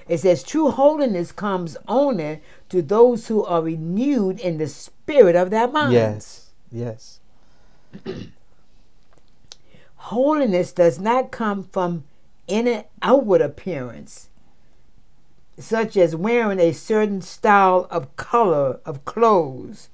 It 0.08 0.20
says 0.20 0.44
true 0.44 0.72
holiness 0.72 1.32
comes 1.32 1.78
only 1.88 2.42
to 2.70 2.82
those 2.82 3.28
who 3.28 3.44
are 3.46 3.62
renewed 3.62 4.40
in 4.40 4.58
the 4.58 4.68
spirit 4.68 5.36
of 5.36 5.50
their 5.50 5.68
minds. 5.68 5.94
Yes. 5.94 6.50
Yes. 6.72 7.20
Holiness 9.96 10.72
does 10.74 11.00
not 11.00 11.32
come 11.32 11.64
from 11.64 12.04
any 12.50 12.84
outward 13.02 13.42
appearance, 13.42 14.30
such 15.58 15.96
as 15.96 16.16
wearing 16.16 16.60
a 16.60 16.74
certain 16.74 17.22
style 17.22 17.88
of 17.90 18.16
color 18.18 18.80
of 18.86 19.06
clothes 19.06 19.90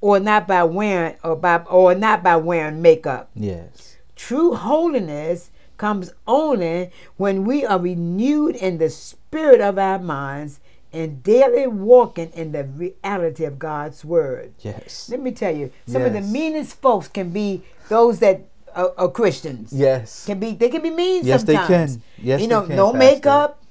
or 0.00 0.20
not 0.20 0.46
by 0.46 0.64
wearing 0.64 1.16
or 1.22 1.36
by 1.36 1.58
or 1.58 1.94
not 1.94 2.22
by 2.22 2.36
wearing 2.36 2.80
makeup. 2.80 3.28
Yes. 3.34 3.96
True 4.16 4.54
holiness 4.54 5.50
comes 5.78 6.12
only 6.26 6.90
when 7.16 7.44
we 7.44 7.64
are 7.64 7.78
renewed 7.78 8.56
in 8.56 8.78
the 8.78 8.90
spirit 8.90 9.60
of 9.60 9.78
our 9.78 9.98
minds 9.98 10.60
and 10.92 11.22
daily 11.22 11.66
walking 11.66 12.30
in 12.34 12.52
the 12.52 12.64
reality 12.64 13.44
of 13.44 13.58
God's 13.58 14.04
word. 14.04 14.52
Yes. 14.60 15.08
Let 15.10 15.20
me 15.20 15.32
tell 15.32 15.54
you, 15.54 15.70
some 15.86 16.02
of 16.02 16.12
the 16.12 16.20
meanest 16.20 16.80
folks 16.80 17.08
can 17.08 17.30
be 17.30 17.62
those 17.88 18.18
that 18.20 18.42
are, 18.74 18.92
are 18.96 19.10
Christians. 19.10 19.72
Yes. 19.72 20.26
Can 20.26 20.40
be 20.40 20.52
they 20.52 20.68
can 20.68 20.82
be 20.82 20.90
mean 20.90 21.24
Yes, 21.24 21.44
they 21.44 21.54
sometimes. 21.54 21.96
can. 21.96 22.02
Yes, 22.18 22.40
you 22.40 22.48
know, 22.48 22.62
they 22.62 22.68
can, 22.68 22.76
no 22.76 22.92
Pastor. 22.92 22.98
makeup, 22.98 23.62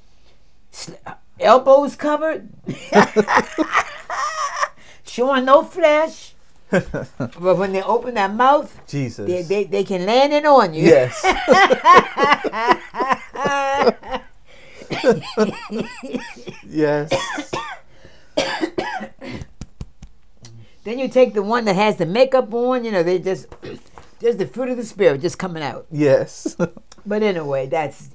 elbows 1.39 1.95
covered, 1.95 2.49
showing 5.03 5.45
no 5.45 5.63
flesh. 5.63 6.33
but 6.69 7.57
when 7.57 7.71
they 7.71 7.81
open 7.81 8.15
their 8.15 8.29
mouth, 8.29 8.77
Jesus. 8.87 9.27
they, 9.27 9.41
they, 9.43 9.63
they 9.63 9.83
can 9.83 10.05
land 10.05 10.33
it 10.33 10.45
on 10.45 10.73
you. 10.73 10.83
yes. 10.83 11.23
yes. 16.67 17.11
Then 20.83 20.99
you 20.99 21.07
take 21.09 21.33
the 21.33 21.43
one 21.43 21.65
that 21.65 21.75
has 21.75 21.97
the 21.97 22.05
makeup 22.05 22.53
on, 22.53 22.85
you 22.85 22.91
know, 22.91 23.03
they 23.03 23.19
just 23.19 23.47
just 24.21 24.37
the 24.37 24.47
fruit 24.47 24.69
of 24.69 24.77
the 24.77 24.85
spirit 24.85 25.21
just 25.21 25.37
coming 25.37 25.63
out. 25.63 25.85
Yes. 25.91 26.55
But 27.05 27.23
anyway, 27.23 27.67
that's 27.67 28.09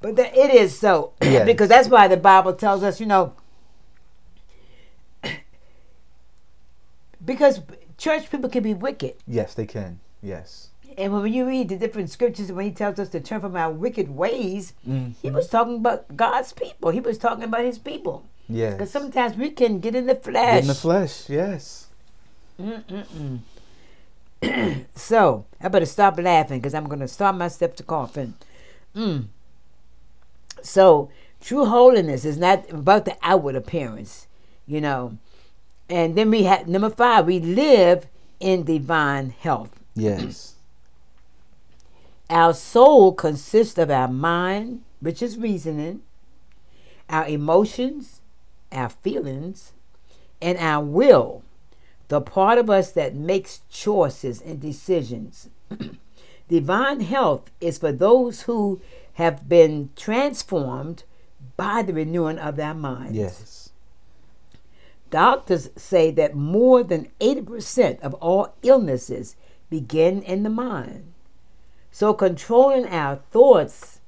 but 0.00 0.16
the, 0.16 0.26
it 0.36 0.52
is 0.52 0.76
so 0.78 1.12
Yes. 1.22 1.46
because 1.46 1.68
that's 1.68 1.88
why 1.88 2.08
the 2.08 2.16
Bible 2.16 2.54
tells 2.54 2.82
us, 2.82 2.98
you 3.00 3.06
know, 3.06 3.34
because 7.24 7.60
church 8.02 8.30
people 8.30 8.50
can 8.50 8.62
be 8.62 8.74
wicked, 8.74 9.14
yes, 9.26 9.54
they 9.54 9.66
can. 9.66 10.00
Yes. 10.22 10.68
and 10.98 11.12
when 11.12 11.32
you 11.32 11.46
read 11.46 11.68
the 11.70 11.76
different 11.84 12.10
scriptures, 12.10 12.52
when 12.52 12.66
he 12.66 12.70
tells 12.72 12.98
us 12.98 13.08
to 13.10 13.20
turn 13.20 13.40
from 13.40 13.56
our 13.56 13.70
wicked 13.84 14.08
ways, 14.22 14.74
Mhm. 14.86 15.14
he 15.22 15.30
was 15.30 15.48
talking 15.48 15.76
about 15.76 16.00
God's 16.16 16.52
people. 16.52 16.90
He 16.90 17.00
was 17.00 17.16
talking 17.18 17.44
about 17.44 17.64
his 17.64 17.78
people. 17.78 18.16
Yes. 18.48 18.72
Because 18.74 18.90
sometimes 18.90 19.36
we 19.36 19.48
can 19.50 19.78
get 19.80 19.94
in 19.94 20.06
the 20.06 20.14
Get 20.14 20.24
flesh. 20.24 20.60
in 20.62 20.68
the 20.68 20.74
flesh. 20.74 21.14
Yes. 21.30 21.86
Mm-mm-mm. 22.60 23.38
so 24.94 25.44
I 25.60 25.68
better 25.68 25.86
stop 25.86 26.18
laughing 26.18 26.58
because 26.60 26.74
I'm 26.74 26.86
going 26.88 27.00
to 27.00 27.08
start 27.08 27.36
myself 27.36 27.74
to 27.76 27.82
coughing. 27.82 28.34
Mm. 28.94 29.26
So 30.62 31.08
true 31.40 31.64
holiness 31.66 32.24
is 32.24 32.36
not 32.38 32.68
about 32.70 33.04
the 33.04 33.16
outward 33.22 33.56
appearance, 33.56 34.26
you 34.66 34.80
know. 34.80 35.16
And 35.88 36.16
then 36.16 36.30
we 36.30 36.44
have 36.44 36.68
number 36.68 36.90
five. 36.90 37.26
We 37.26 37.40
live 37.40 38.06
in 38.40 38.64
divine 38.64 39.30
health. 39.30 39.80
Yes. 39.94 40.54
Our 42.30 42.54
soul 42.54 43.12
consists 43.12 43.78
of 43.78 43.90
our 43.90 44.08
mind, 44.08 44.82
which 45.00 45.22
is 45.22 45.36
reasoning, 45.36 46.00
our 47.08 47.26
emotions, 47.26 48.22
our 48.72 48.88
feelings, 48.88 49.72
and 50.40 50.56
our 50.58 50.82
will, 50.82 51.42
the 52.08 52.20
part 52.20 52.58
of 52.58 52.70
us 52.70 52.90
that 52.92 53.14
makes 53.14 53.60
choices 53.70 54.40
and 54.40 54.60
decisions. 54.60 55.50
Divine 56.48 57.00
health 57.00 57.50
is 57.60 57.78
for 57.78 57.92
those 57.92 58.42
who 58.42 58.80
have 59.14 59.48
been 59.48 59.90
transformed 59.94 61.04
by 61.56 61.82
the 61.82 61.92
renewing 61.92 62.38
of 62.38 62.56
their 62.56 62.74
minds. 62.74 63.16
Yes. 63.16 63.61
Doctors 65.12 65.68
say 65.76 66.10
that 66.12 66.34
more 66.34 66.82
than 66.82 67.10
80% 67.20 68.00
of 68.00 68.14
all 68.14 68.54
illnesses 68.62 69.36
begin 69.68 70.22
in 70.22 70.42
the 70.42 70.48
mind. 70.48 71.12
So, 71.90 72.14
controlling 72.14 72.86
our 72.86 73.16
thoughts 73.16 74.00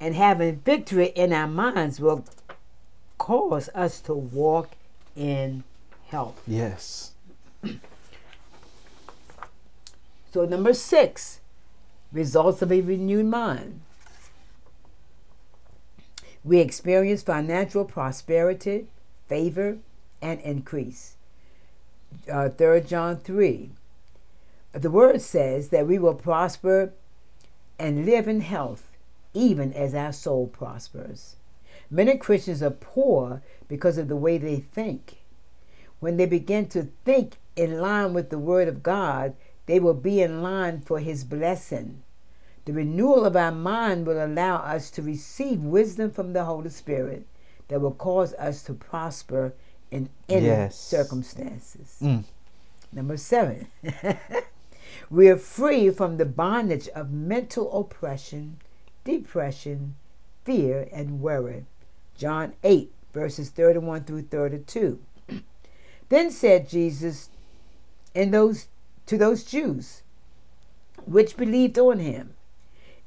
and 0.00 0.16
having 0.16 0.56
victory 0.56 1.12
in 1.14 1.32
our 1.32 1.46
minds 1.46 2.00
will 2.00 2.24
cause 3.16 3.68
us 3.76 4.00
to 4.00 4.12
walk 4.12 4.72
in 5.14 5.62
health. 6.08 6.42
Yes. 6.48 7.12
So, 10.32 10.46
number 10.46 10.74
six, 10.74 11.38
results 12.12 12.60
of 12.60 12.72
a 12.72 12.80
renewed 12.80 13.26
mind. 13.26 13.82
We 16.42 16.58
experience 16.58 17.22
financial 17.22 17.84
prosperity, 17.84 18.88
favor, 19.28 19.78
and 20.22 20.40
increase. 20.40 21.16
Uh, 22.30 22.48
3 22.48 22.80
John 22.82 23.16
3. 23.16 23.70
The 24.72 24.90
word 24.90 25.20
says 25.20 25.70
that 25.70 25.86
we 25.86 25.98
will 25.98 26.14
prosper 26.14 26.92
and 27.78 28.06
live 28.06 28.28
in 28.28 28.40
health, 28.40 28.92
even 29.34 29.72
as 29.72 29.94
our 29.94 30.12
soul 30.12 30.46
prospers. 30.46 31.36
Many 31.90 32.16
Christians 32.18 32.62
are 32.62 32.70
poor 32.70 33.42
because 33.66 33.98
of 33.98 34.08
the 34.08 34.16
way 34.16 34.38
they 34.38 34.60
think. 34.60 35.18
When 35.98 36.16
they 36.16 36.26
begin 36.26 36.68
to 36.68 36.88
think 37.04 37.36
in 37.56 37.80
line 37.80 38.14
with 38.14 38.30
the 38.30 38.38
Word 38.38 38.68
of 38.68 38.82
God, 38.82 39.34
they 39.66 39.80
will 39.80 39.94
be 39.94 40.22
in 40.22 40.42
line 40.42 40.80
for 40.80 41.00
His 41.00 41.24
blessing. 41.24 42.02
The 42.64 42.72
renewal 42.72 43.24
of 43.24 43.36
our 43.36 43.52
mind 43.52 44.06
will 44.06 44.24
allow 44.24 44.56
us 44.56 44.90
to 44.92 45.02
receive 45.02 45.60
wisdom 45.60 46.10
from 46.10 46.32
the 46.32 46.44
Holy 46.44 46.70
Spirit 46.70 47.26
that 47.68 47.80
will 47.80 47.94
cause 47.94 48.34
us 48.34 48.62
to 48.64 48.74
prosper 48.74 49.54
in 49.90 50.08
any 50.28 50.46
Yes. 50.46 50.76
circumstances. 50.78 51.96
Mm. 52.00 52.24
Number 52.92 53.16
seven, 53.16 53.68
we 55.10 55.28
are 55.28 55.36
free 55.36 55.90
from 55.90 56.16
the 56.16 56.24
bondage 56.24 56.88
of 56.88 57.10
mental 57.10 57.72
oppression, 57.78 58.58
depression, 59.04 59.96
fear, 60.44 60.88
and 60.92 61.20
worry. 61.20 61.66
John 62.16 62.54
8, 62.64 62.92
verses 63.12 63.50
31 63.50 64.04
through 64.04 64.22
32. 64.22 64.98
then 66.08 66.30
said 66.30 66.68
Jesus 66.68 67.30
in 68.14 68.30
those, 68.32 68.66
to 69.06 69.16
those 69.16 69.44
Jews 69.44 70.02
which 71.06 71.36
believed 71.36 71.78
on 71.78 71.98
him, 71.98 72.34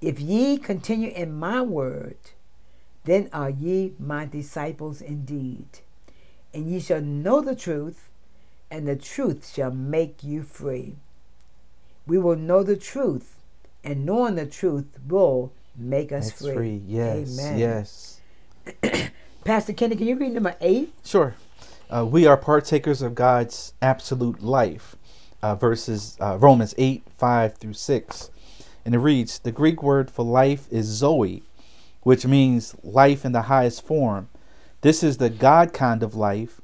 If 0.02 0.20
ye 0.20 0.58
continue 0.58 1.12
in 1.12 1.34
my 1.34 1.62
word, 1.62 2.18
then 3.06 3.30
are 3.32 3.50
ye 3.50 3.94
my 4.00 4.26
disciples 4.26 5.02
indeed. 5.02 5.80
And 6.54 6.70
ye 6.70 6.80
shall 6.80 7.02
know 7.02 7.42
the 7.42 7.56
truth, 7.56 8.10
and 8.70 8.88
the 8.88 8.96
truth 8.96 9.52
shall 9.54 9.72
make 9.72 10.24
you 10.24 10.44
free. 10.44 10.96
We 12.06 12.18
will 12.18 12.36
know 12.36 12.64
the 12.64 12.76
truth, 12.76 13.40
and 13.84 14.06
knowing 14.06 14.36
the 14.36 14.46
truth 14.46 15.00
will 15.08 15.52
make 15.76 16.12
us 16.12 16.30
That's 16.30 16.42
free. 16.42 16.54
free. 16.54 16.82
Yes. 16.86 17.40
Amen. 17.40 17.60
Yes. 17.60 18.20
Pastor 19.44 19.74
Kenny, 19.74 19.96
can 19.96 20.08
you 20.08 20.16
read 20.16 20.34
number 20.34 20.56
eight? 20.62 20.94
Sure. 21.04 21.36
Uh, 21.90 22.06
we 22.06 22.26
are 22.26 22.38
partakers 22.38 23.02
of 23.02 23.14
God's 23.16 23.74
absolute 23.82 24.42
life. 24.42 24.96
Uh, 25.42 25.56
verses 25.56 26.18
uh, 26.22 26.38
Romans 26.40 26.74
8, 26.78 27.04
5 27.18 27.58
through 27.58 27.74
6. 27.74 28.30
And 28.86 28.96
it 28.96 29.00
reads 29.00 29.40
The 29.40 29.52
Greek 29.52 29.84
word 29.84 30.10
for 30.10 30.24
life 30.24 30.68
is 30.72 30.86
Zoe, 30.86 31.44
which 32.04 32.26
means 32.26 32.76
life 32.84 33.26
in 33.26 33.34
the 33.34 33.44
highest 33.44 33.86
form. 33.86 34.30
This 34.84 35.02
is 35.02 35.16
the 35.16 35.30
God 35.30 35.72
kind 35.72 36.04
of 36.04 36.14
life, 36.14 36.60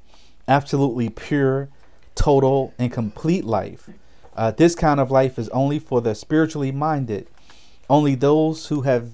absolutely 0.46 1.08
pure, 1.08 1.70
total, 2.16 2.74
and 2.78 2.92
complete 2.92 3.46
life. 3.46 3.90
Uh, 4.36 4.52
this 4.52 4.76
kind 4.76 5.00
of 5.00 5.10
life 5.10 5.40
is 5.40 5.48
only 5.50 5.80
for 5.80 6.02
the 6.02 6.14
spiritually 6.14 6.74
minded. 6.74 7.28
Only 7.90 8.16
those 8.16 8.68
who 8.68 8.82
have 8.82 9.12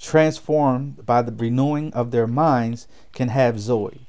transformed 0.00 1.06
by 1.06 1.22
the 1.22 1.30
renewing 1.30 1.92
of 1.94 2.10
their 2.10 2.26
minds 2.26 2.88
can 3.12 3.28
have 3.28 3.60
Zoe. 3.60 4.00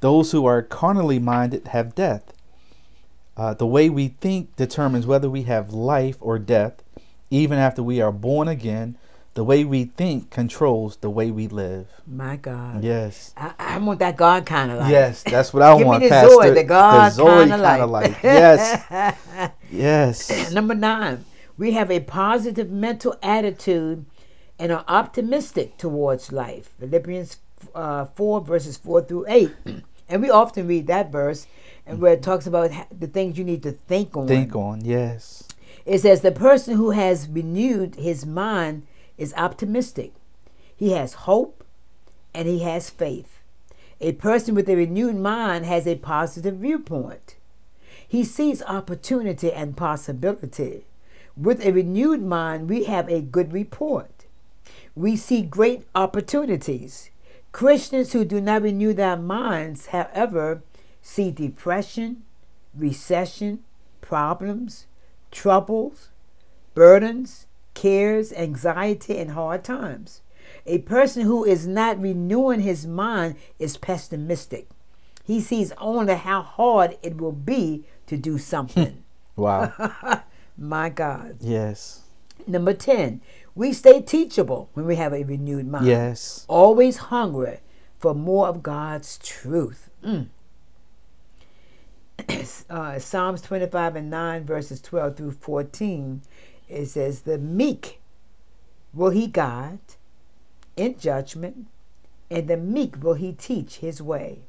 Those 0.00 0.32
who 0.32 0.44
are 0.44 0.60
carnally 0.60 1.18
minded 1.18 1.68
have 1.68 1.94
death. 1.94 2.34
Uh, 3.34 3.54
the 3.54 3.66
way 3.66 3.88
we 3.88 4.08
think 4.08 4.54
determines 4.56 5.06
whether 5.06 5.30
we 5.30 5.44
have 5.44 5.72
life 5.72 6.18
or 6.20 6.38
death. 6.38 6.82
Even 7.30 7.58
after 7.58 7.82
we 7.82 8.02
are 8.02 8.12
born 8.12 8.46
again, 8.46 8.98
the 9.34 9.44
way 9.44 9.64
we 9.64 9.84
think 9.84 10.30
controls 10.30 10.96
the 10.96 11.10
way 11.10 11.30
we 11.30 11.46
live. 11.46 11.86
My 12.06 12.36
God. 12.36 12.82
Yes. 12.82 13.32
I, 13.36 13.52
I 13.58 13.78
want 13.78 14.00
that 14.00 14.16
God 14.16 14.44
kind 14.44 14.72
of 14.72 14.78
life. 14.78 14.90
Yes, 14.90 15.22
that's 15.22 15.52
what 15.52 15.62
I 15.62 15.74
Give 15.78 15.86
want, 15.86 16.02
me 16.02 16.08
the 16.08 16.10
Pastor. 16.10 16.34
Zoe, 16.34 16.50
the 16.50 16.64
God 16.64 17.16
kind 17.16 17.52
of 17.52 17.60
kinda 17.60 17.86
life. 17.86 18.20
Yes. 18.24 19.16
Yes. 19.70 20.52
Number 20.52 20.74
nine, 20.74 21.24
we 21.56 21.72
have 21.72 21.90
a 21.90 22.00
positive 22.00 22.70
mental 22.70 23.16
attitude 23.22 24.04
and 24.58 24.72
are 24.72 24.84
optimistic 24.88 25.76
towards 25.78 26.32
life. 26.32 26.70
Philippians 26.80 27.38
uh, 27.74 28.06
4, 28.06 28.40
verses 28.40 28.76
4 28.76 29.02
through 29.02 29.26
8. 29.28 29.50
And 30.10 30.22
we 30.22 30.28
often 30.28 30.66
read 30.66 30.88
that 30.88 31.12
verse 31.12 31.46
and 31.86 32.00
where 32.00 32.14
it 32.14 32.22
talks 32.24 32.44
about 32.44 32.72
the 32.90 33.06
things 33.06 33.38
you 33.38 33.44
need 33.44 33.62
to 33.62 33.70
think 33.70 34.16
on. 34.16 34.26
Think 34.26 34.56
on. 34.56 34.84
Yes. 34.84 35.46
It 35.86 36.00
says 36.00 36.22
the 36.22 36.32
person 36.32 36.74
who 36.74 36.90
has 36.90 37.28
renewed 37.28 37.94
his 37.94 38.26
mind 38.26 38.88
is 39.20 39.34
optimistic. 39.36 40.14
He 40.74 40.92
has 40.92 41.12
hope 41.12 41.62
and 42.34 42.48
he 42.48 42.60
has 42.60 42.90
faith. 42.90 43.38
A 44.00 44.12
person 44.12 44.54
with 44.54 44.68
a 44.68 44.76
renewed 44.76 45.16
mind 45.16 45.66
has 45.66 45.86
a 45.86 45.96
positive 45.96 46.56
viewpoint. 46.56 47.36
He 48.08 48.24
sees 48.24 48.62
opportunity 48.62 49.52
and 49.52 49.76
possibility. 49.76 50.86
With 51.36 51.64
a 51.64 51.70
renewed 51.70 52.22
mind, 52.22 52.70
we 52.70 52.84
have 52.84 53.08
a 53.08 53.20
good 53.20 53.52
report. 53.52 54.24
We 54.96 55.16
see 55.16 55.42
great 55.42 55.86
opportunities. 55.94 57.10
Christians 57.52 58.12
who 58.12 58.24
do 58.24 58.40
not 58.40 58.62
renew 58.62 58.94
their 58.94 59.16
minds, 59.16 59.86
however, 59.86 60.62
see 61.02 61.30
depression, 61.30 62.22
recession, 62.74 63.64
problems, 64.00 64.86
troubles, 65.30 66.08
burdens, 66.74 67.46
cares, 67.74 68.32
anxiety, 68.32 69.18
and 69.18 69.32
hard 69.32 69.64
times. 69.64 70.20
A 70.66 70.78
person 70.78 71.22
who 71.22 71.44
is 71.44 71.66
not 71.66 72.00
renewing 72.00 72.60
his 72.60 72.86
mind 72.86 73.36
is 73.58 73.76
pessimistic. 73.76 74.68
He 75.24 75.40
sees 75.40 75.72
only 75.78 76.14
how 76.14 76.42
hard 76.42 76.98
it 77.02 77.18
will 77.18 77.32
be 77.32 77.84
to 78.06 78.16
do 78.16 78.38
something. 78.38 79.04
Wow. 79.36 79.72
My 80.58 80.90
God. 80.90 81.38
yes. 81.40 82.02
Number 82.46 82.74
10, 82.74 83.22
we 83.54 83.72
stay 83.72 84.02
teachable 84.02 84.68
when 84.74 84.84
we 84.84 84.96
have 84.96 85.14
a 85.14 85.22
renewed 85.22 85.66
mind. 85.66 85.86
Yes. 85.86 86.44
Always 86.46 86.96
hungry 86.98 87.60
for 87.98 88.14
more 88.14 88.48
of 88.48 88.62
God's 88.62 89.16
truth. 89.18 89.88
Mm. 90.04 90.26
uh, 92.70 92.98
Psalms 92.98 93.40
25 93.40 93.96
and 93.96 94.10
9, 94.10 94.44
verses 94.44 94.80
12 94.80 95.16
through 95.16 95.32
14, 95.32 96.22
it 96.70 96.86
says, 96.86 97.22
The 97.22 97.38
meek 97.38 98.00
will 98.94 99.10
he 99.10 99.26
guide 99.26 99.80
in 100.76 100.98
judgment, 100.98 101.66
and 102.30 102.48
the 102.48 102.56
meek 102.56 103.02
will 103.02 103.14
he 103.14 103.32
teach 103.32 103.76
his 103.76 104.00
way. 104.00 104.40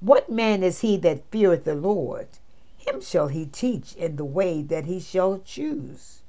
What 0.00 0.30
man 0.30 0.62
is 0.62 0.80
he 0.80 0.96
that 0.98 1.30
feareth 1.30 1.64
the 1.64 1.74
Lord? 1.74 2.28
Him 2.76 3.00
shall 3.00 3.28
he 3.28 3.46
teach 3.46 3.94
in 3.94 4.16
the 4.16 4.24
way 4.24 4.62
that 4.62 4.86
he 4.86 5.00
shall 5.00 5.40
choose. 5.44 6.22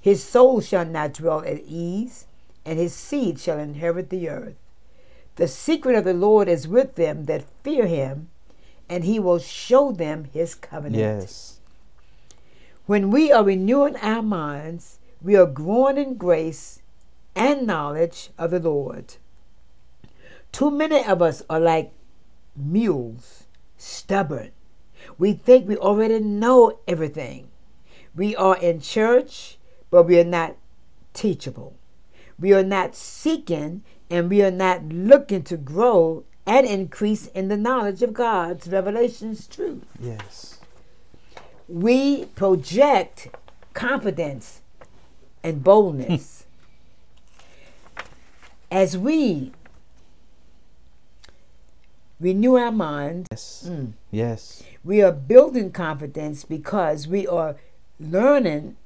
His 0.00 0.22
soul 0.22 0.60
shall 0.60 0.84
not 0.84 1.14
dwell 1.14 1.40
at 1.44 1.62
ease, 1.66 2.26
and 2.64 2.78
his 2.78 2.94
seed 2.94 3.40
shall 3.40 3.58
inherit 3.58 4.10
the 4.10 4.28
earth. 4.28 4.56
The 5.36 5.48
secret 5.48 5.96
of 5.96 6.04
the 6.04 6.14
Lord 6.14 6.48
is 6.48 6.68
with 6.68 6.94
them 6.94 7.24
that 7.24 7.50
fear 7.62 7.86
him, 7.86 8.28
and 8.88 9.04
he 9.04 9.18
will 9.18 9.38
show 9.38 9.90
them 9.92 10.24
his 10.32 10.54
covenant. 10.54 10.96
Yes. 10.96 11.58
When 12.86 13.10
we 13.10 13.32
are 13.32 13.44
renewing 13.44 13.96
our 13.96 14.22
minds, 14.22 14.98
we 15.22 15.36
are 15.36 15.46
growing 15.46 15.96
in 15.96 16.16
grace 16.16 16.82
and 17.34 17.66
knowledge 17.66 18.30
of 18.36 18.50
the 18.50 18.60
Lord. 18.60 19.16
Too 20.52 20.70
many 20.70 21.02
of 21.02 21.22
us 21.22 21.42
are 21.48 21.60
like 21.60 21.92
mules, 22.54 23.44
stubborn. 23.78 24.50
We 25.18 25.32
think 25.32 25.66
we 25.66 25.76
already 25.76 26.20
know 26.20 26.80
everything. 26.86 27.48
We 28.14 28.36
are 28.36 28.56
in 28.58 28.80
church, 28.80 29.58
but 29.90 30.04
we 30.04 30.20
are 30.20 30.24
not 30.24 30.56
teachable. 31.14 31.76
We 32.38 32.52
are 32.52 32.62
not 32.62 32.94
seeking 32.94 33.82
and 34.10 34.28
we 34.28 34.42
are 34.42 34.50
not 34.50 34.84
looking 34.90 35.42
to 35.44 35.56
grow 35.56 36.24
and 36.46 36.66
increase 36.66 37.28
in 37.28 37.48
the 37.48 37.56
knowledge 37.56 38.02
of 38.02 38.12
God's 38.12 38.68
revelations 38.68 39.46
truth. 39.46 39.84
Yes. 39.98 40.53
We 41.68 42.26
project 42.26 43.28
confidence 43.72 44.60
and 45.42 45.64
boldness. 45.64 46.46
As 48.70 48.98
we 48.98 49.52
renew 52.20 52.56
our 52.56 52.72
minds, 52.72 53.28
Yes. 53.30 53.66
mm, 53.68 53.92
Yes. 54.10 54.62
we 54.82 55.02
are 55.02 55.12
building 55.12 55.70
confidence 55.70 56.44
because 56.44 57.06
we 57.08 57.26
are 57.26 57.56
learning 58.00 58.76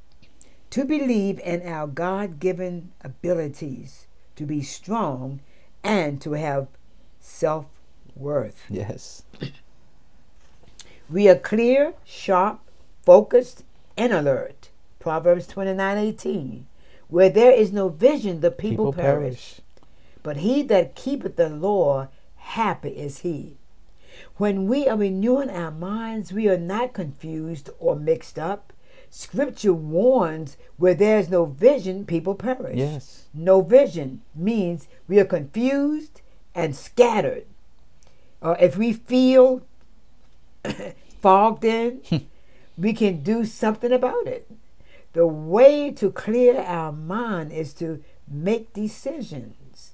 to 0.70 0.85
believe 0.85 1.40
in 1.40 1.66
our 1.66 1.87
God 1.87 2.38
given 2.38 2.92
abilities 3.02 4.06
to 4.37 4.44
be 4.44 4.62
strong 4.62 5.41
and 5.82 6.21
to 6.21 6.32
have 6.32 6.69
self 7.21 7.67
worth. 8.14 8.64
Yes. 8.69 9.23
We 11.08 11.28
are 11.28 11.36
clear, 11.36 11.95
sharp, 12.04 12.60
focused, 13.08 13.64
and 13.97 14.12
alert. 14.12 14.68
Proverbs 14.99 15.47
twenty 15.47 15.73
nine 15.73 15.97
eighteen. 15.97 16.66
Where 17.08 17.30
there 17.30 17.52
is 17.52 17.73
no 17.73 17.88
vision, 17.88 18.40
the 18.42 18.50
people, 18.50 18.92
People 18.92 18.92
perish. 18.92 19.54
perish. 19.54 19.60
But 20.23 20.36
he 20.38 20.60
that 20.64 20.94
keepeth 20.94 21.36
the 21.36 21.49
law, 21.49 22.08
happy 22.36 22.90
is 22.90 23.21
he. 23.21 23.56
When 24.36 24.66
we 24.68 24.86
are 24.88 24.99
renewing 24.99 25.49
our 25.49 25.71
minds, 25.71 26.34
we 26.34 26.49
are 26.50 26.58
not 26.58 26.92
confused 26.92 27.71
or 27.78 27.97
mixed 27.97 28.38
up. 28.38 28.75
Scripture 29.08 29.73
warns 29.73 30.58
where 30.76 30.92
there 30.94 31.18
is 31.18 31.30
no 31.30 31.47
vision, 31.47 32.04
people 32.04 32.34
perish. 32.34 32.76
Yes. 32.76 33.25
No 33.32 33.62
vision 33.62 34.21
means 34.34 34.86
we 35.08 35.18
are 35.18 35.25
confused 35.25 36.21
and 36.54 36.76
scattered. 36.76 37.47
Or 38.42 38.54
if 38.60 38.76
we 38.76 38.92
feel 38.92 39.62
fogged 41.23 41.64
in, 41.64 42.02
we 42.78 42.93
can 42.93 43.23
do 43.23 43.45
something 43.45 43.93
about 43.93 44.26
it. 44.26 44.49
The 45.12 45.26
way 45.26 45.91
to 45.93 46.10
clear 46.10 46.58
our 46.60 46.93
mind 46.93 47.52
is 47.52 47.73
to 47.75 48.02
make 48.30 48.73
decisions. 48.73 49.93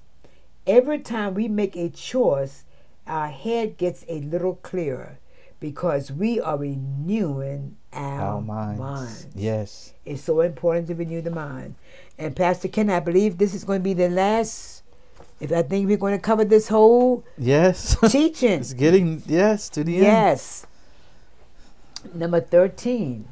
Every 0.67 0.99
time 0.99 1.33
we 1.33 1.47
make 1.47 1.75
a 1.75 1.89
choice, 1.89 2.63
our 3.07 3.27
head 3.27 3.77
gets 3.77 4.05
a 4.07 4.19
little 4.21 4.55
clearer 4.55 5.17
because 5.59 6.11
we 6.11 6.39
are 6.39 6.57
renewing 6.57 7.77
our, 7.93 8.21
Our 8.21 8.41
minds. 8.41 8.79
minds. 8.79 9.27
Yes. 9.35 9.93
It's 10.05 10.21
so 10.23 10.41
important 10.41 10.87
to 10.87 10.95
renew 10.95 11.21
the 11.21 11.31
mind. 11.31 11.75
And 12.17 12.35
Pastor 12.35 12.67
Ken, 12.67 12.89
I 12.89 12.99
believe 12.99 13.37
this 13.37 13.53
is 13.53 13.63
going 13.63 13.79
to 13.79 13.83
be 13.83 13.93
the 13.93 14.09
last. 14.09 14.83
If 15.39 15.51
I 15.51 15.63
think 15.63 15.87
we're 15.87 15.97
going 15.97 16.15
to 16.15 16.21
cover 16.21 16.45
this 16.45 16.67
whole 16.67 17.23
Yes. 17.37 17.95
teaching. 18.09 18.59
it's 18.59 18.73
getting 18.73 19.21
yes 19.25 19.69
to 19.69 19.83
the 19.83 19.95
end. 19.97 20.03
Yes. 20.05 20.65
Number 22.13 22.41
13, 22.41 23.27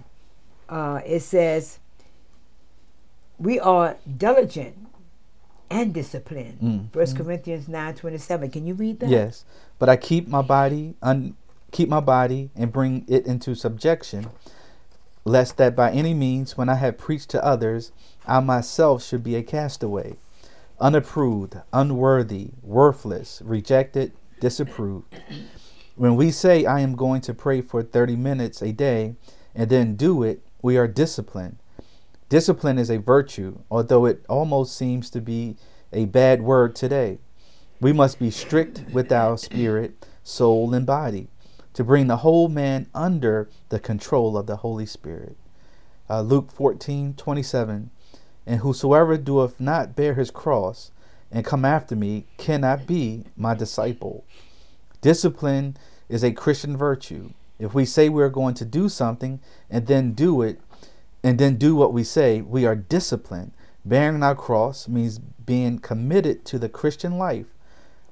uh, 0.70 1.02
it 1.06 1.22
says, 1.22 1.80
We 3.38 3.60
are 3.60 3.98
diligent 4.18 4.78
and 5.70 5.94
disciplined. 5.94 6.60
Mm. 6.62 6.94
First 6.94 7.18
Corinthians 7.18 7.68
9 7.68 7.96
27. 7.96 8.52
Can 8.52 8.66
you 8.66 8.74
read 8.74 9.00
that? 9.00 9.10
Yes, 9.10 9.46
but 9.80 9.90
I 9.90 9.98
keep 9.98 10.28
my 10.28 10.42
body 10.42 10.96
un, 11.02 11.36
keep 11.72 11.90
my 11.90 12.00
body 12.00 12.52
and 12.56 12.72
bring 12.72 13.06
it 13.08 13.26
into 13.26 13.56
subjection, 13.56 14.30
lest 15.26 15.58
that 15.58 15.76
by 15.76 15.92
any 15.92 16.14
means, 16.14 16.58
when 16.58 16.70
I 16.70 16.76
have 16.76 16.98
preached 16.98 17.30
to 17.32 17.44
others, 17.44 17.92
I 18.26 18.40
myself 18.40 19.04
should 19.04 19.24
be 19.24 19.36
a 19.36 19.44
castaway, 19.44 20.16
unapproved, 20.80 21.58
unworthy, 21.74 22.52
worthless, 22.62 23.42
rejected, 23.44 24.14
disapproved. 24.40 25.14
When 25.96 26.16
we 26.16 26.32
say 26.32 26.66
I 26.66 26.80
am 26.80 26.96
going 26.96 27.22
to 27.22 27.36
pray 27.36 27.62
for 27.62 27.84
30 27.84 28.16
minutes 28.16 28.64
a 28.64 28.72
day 28.72 29.16
and 29.54 29.70
then 29.70 29.96
do 29.96 30.24
it, 30.24 30.42
we 30.62 30.76
are 30.76 30.88
disciplined. 30.88 31.58
Discipline 32.30 32.80
is 32.80 32.90
a 32.90 32.98
virtue, 32.98 33.60
although 33.70 34.06
it 34.06 34.26
almost 34.28 34.76
seems 34.76 35.12
to 35.12 35.22
be 35.22 35.56
a 35.92 36.06
bad 36.06 36.42
word 36.42 36.76
today. 36.76 37.20
We 37.80 37.94
must 37.94 38.18
be 38.18 38.32
strict 38.32 38.86
with 38.92 39.12
our 39.12 39.38
spirit, 39.38 40.08
soul, 40.24 40.74
and 40.74 40.86
body 40.86 41.28
to 41.74 41.84
bring 41.84 42.08
the 42.08 42.18
whole 42.18 42.50
man 42.50 42.88
under 42.96 43.50
the 43.70 43.80
control 43.80 44.36
of 44.36 44.48
the 44.48 44.58
Holy 44.58 44.88
Spirit. 44.88 45.38
Uh, 46.10 46.22
Luke 46.22 46.52
14 46.52 47.14
27. 47.14 47.92
And 48.48 48.60
whosoever 48.62 49.18
doeth 49.18 49.60
not 49.60 49.96
bear 49.96 50.16
his 50.16 50.32
cross 50.32 50.92
and 51.32 51.46
come 51.46 51.64
after 51.64 51.96
me 51.96 52.26
cannot 52.38 52.88
be 52.88 53.26
my 53.38 53.54
disciple. 53.54 54.26
Discipline 55.04 55.76
is 56.08 56.24
a 56.24 56.32
Christian 56.32 56.78
virtue. 56.78 57.32
If 57.60 57.74
we 57.74 57.84
say 57.84 58.08
we're 58.08 58.30
going 58.30 58.54
to 58.56 58.64
do 58.64 58.88
something 58.88 59.42
and 59.70 59.86
then 59.86 60.14
do 60.14 60.42
it, 60.42 60.62
and 61.22 61.38
then 61.38 61.58
do 61.58 61.76
what 61.76 61.92
we 61.92 62.06
say, 62.06 62.40
we 62.40 62.66
are 62.66 62.76
disciplined. 62.76 63.52
Bearing 63.84 64.24
our 64.24 64.34
cross 64.34 64.88
means 64.88 65.20
being 65.20 65.80
committed 65.80 66.46
to 66.46 66.58
the 66.58 66.70
Christian 66.70 67.18
life. 67.18 67.48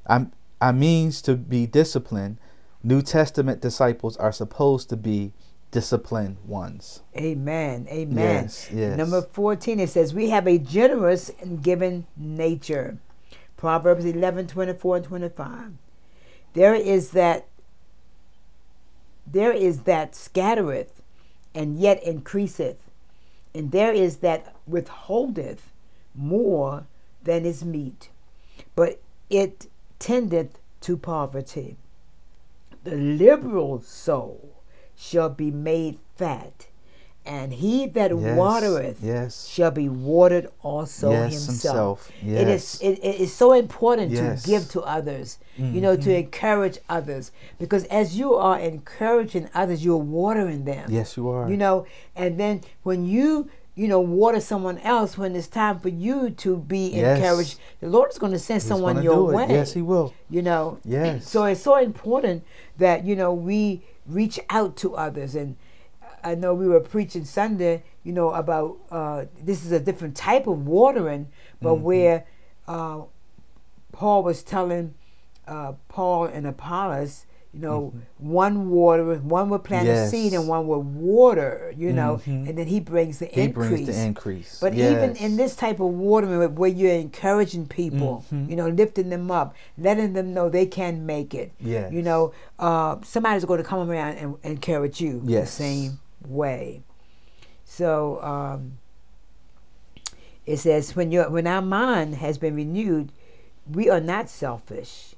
I, 0.06 0.27
I 0.60 0.73
means 0.73 1.21
to 1.21 1.36
be 1.36 1.65
disciplined. 1.65 2.39
New 2.84 3.01
Testament 3.01 3.62
disciples 3.62 4.17
are 4.17 4.34
supposed 4.34 4.89
to 4.89 4.97
be 4.97 5.32
disciplined 5.71 6.39
ones. 6.45 7.04
Amen. 7.15 7.88
Amen. 7.89 8.43
Yes, 8.43 8.69
yes. 8.69 8.97
Number 8.97 9.21
14, 9.21 9.80
it 9.80 9.89
says, 9.89 10.13
We 10.13 10.30
have 10.32 10.45
a 10.45 10.58
generous 10.58 11.32
and 11.39 11.63
given 11.63 12.06
nature. 12.17 12.97
Proverbs 13.56 14.04
11 14.04 14.47
24 14.47 14.97
and 14.97 15.06
25. 15.06 15.71
There 16.53 16.75
is 16.75 17.11
that 17.11 17.47
there 19.25 19.53
is 19.53 19.81
that 19.81 20.15
scattereth 20.15 21.01
and 21.55 21.79
yet 21.79 22.03
increaseth, 22.03 22.89
and 23.53 23.71
there 23.71 23.93
is 23.93 24.17
that 24.17 24.55
withholdeth 24.67 25.71
more 26.13 26.85
than 27.23 27.45
is 27.45 27.63
meet, 27.63 28.09
but 28.75 29.01
it 29.29 29.67
tendeth 29.99 30.59
to 30.81 30.97
poverty. 30.97 31.77
The 32.83 32.95
liberal 32.95 33.81
soul 33.81 34.55
shall 34.95 35.29
be 35.29 35.51
made 35.51 35.99
fat, 36.17 36.67
and 37.25 37.53
he 37.53 37.86
that 37.86 38.12
Yes. 38.17 38.38
watereth 38.38 38.97
Yes. 39.03 39.47
shall 39.47 39.69
be 39.71 39.88
watered 39.88 40.49
also 40.63 41.12
Yes, 41.12 41.45
himself. 41.45 42.10
himself. 42.10 42.41
It 42.41 42.47
is 42.47 42.79
it, 42.81 42.99
it 43.03 43.19
is 43.21 43.34
so 43.34 43.53
important. 43.53 44.12
Mm-hmm. 44.12 44.36
to 44.41 44.47
give 44.47 44.69
to 44.69 44.81
others, 44.81 45.38
you 45.57 45.81
know, 45.81 45.95
to 45.95 46.15
encourage 46.15 46.79
others. 46.89 47.31
Because 47.60 47.84
as 47.86 48.17
you 48.17 48.34
are 48.34 48.60
encouraging 48.60 49.49
others, 49.53 49.86
you're 49.86 49.97
watering 49.97 50.65
them. 50.65 50.89
Yes, 50.89 51.15
you 51.15 51.29
are. 51.29 51.49
You 51.49 51.57
know, 51.57 51.86
and 52.15 52.39
then 52.39 52.62
when 52.84 53.05
you 53.05 53.49
you 53.75 53.88
know 53.88 53.99
water 54.01 54.39
someone 54.41 54.77
else 54.79 55.17
when 55.17 55.36
it's 55.36 55.47
time 55.47 55.79
for 55.79 55.89
you 55.89 56.29
to 56.31 56.57
be 56.57 56.93
encouraged, 56.93 57.57
the 57.79 57.88
Lord 57.88 58.12
is 58.12 58.17
going 58.17 58.34
to 58.34 58.39
send 58.39 58.62
He's 58.62 58.67
someone 58.67 59.01
your 59.03 59.23
way. 59.31 59.45
Yes, 59.47 59.73
he 59.73 59.81
will. 59.81 60.13
You 60.29 60.41
know. 60.41 60.79
Yes. 60.84 61.29
So 61.29 61.43
it's 61.45 61.62
so 61.62 61.75
important 61.77 62.43
that 62.79 63.05
you 63.05 63.15
know 63.15 63.31
we 63.31 63.84
reach 64.07 64.39
out 64.49 64.75
to 64.77 64.95
others 64.95 65.36
and. 65.36 65.55
I 66.23 66.36
know 66.36 66.53
we 66.53 66.67
were 66.67 66.79
preaching 66.79 67.25
Sunday, 67.25 67.84
you 68.03 68.13
know, 68.13 68.31
about 68.31 68.77
uh, 68.91 69.25
this 69.41 69.65
is 69.65 69.71
a 69.71 69.79
different 69.79 70.15
type 70.15 70.47
of 70.47 70.65
watering, 70.67 71.27
but 71.62 71.73
Mm-hmm. 71.75 71.84
where 71.84 72.25
uh, 72.67 73.01
Paul 73.91 74.23
was 74.23 74.43
telling 74.43 74.93
uh, 75.47 75.73
Paul 75.89 76.25
and 76.25 76.47
Apollos, 76.47 77.25
you 77.53 77.60
know, 77.60 77.93
one 78.17 78.69
water, 78.69 79.15
one 79.15 79.49
would 79.49 79.65
plant 79.65 79.86
a 79.89 80.07
seed 80.07 80.31
Mm-hmm. 80.31 80.39
And 80.41 80.47
one 80.47 80.67
would 80.67 80.79
water, 80.95 81.73
you 81.75 81.91
know, 81.91 82.21
Mhm. 82.25 82.47
and 82.47 82.57
then 82.57 82.67
he 82.67 82.79
brings 82.79 83.19
the 83.19 83.25
He 83.25 83.41
increase. 83.41 83.69
brings 83.69 83.88
the 83.88 84.01
increase. 84.05 84.60
But 84.62 84.73
even 84.73 85.17
in 85.17 85.36
this 85.36 85.55
type 85.57 85.81
of 85.81 85.89
watering 85.89 86.55
where- 86.55 86.69
you're 86.69 86.93
encouraging 86.93 87.67
people, 87.67 88.23
Mhm. 88.31 88.49
you 88.49 88.55
know, 88.55 88.69
lifting 88.69 89.10
them 89.10 89.29
up, 89.29 89.53
letting 89.77 90.13
them 90.13 90.34
know 90.34 90.47
they 90.47 90.65
can 90.65 91.05
make 91.05 91.34
it. 91.36 91.51
Yes. 91.60 91.91
You 91.91 92.01
know, 92.03 92.31
uh, 92.57 92.95
somebody's 93.03 93.43
going 93.43 93.62
to 93.62 93.67
come 93.67 93.89
around 93.89 94.13
and 94.15 94.36
encourage 94.43 95.01
you 95.01 95.19
the 95.19 95.31
Yes. 95.34 95.51
same 95.51 95.99
way. 96.25 96.81
So 97.65 98.21
um, 98.21 98.77
it 100.45 100.57
says 100.57 100.95
when 100.95 101.12
your 101.12 101.29
when 101.29 101.47
our 101.47 101.62
mind 101.62 102.15
has 102.15 102.38
been 102.38 102.55
renewed, 102.55 103.12
we 103.69 103.89
are 103.89 104.01
not 104.01 104.29
selfish. 104.29 105.15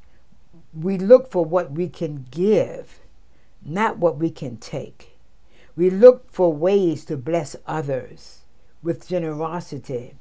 We 0.74 0.98
look 0.98 1.32
for 1.32 1.46
what 1.46 1.72
we 1.72 1.88
can 1.90 2.28
give, 2.30 3.00
not 3.64 3.98
what 3.98 4.18
we 4.18 4.30
can 4.30 4.58
take. 4.58 5.18
We 5.76 5.90
look 5.90 6.32
for 6.32 6.54
ways 6.54 7.06
to 7.06 7.18
bless 7.18 7.56
others. 7.66 8.40
With 8.84 9.08
generosity 9.08 10.16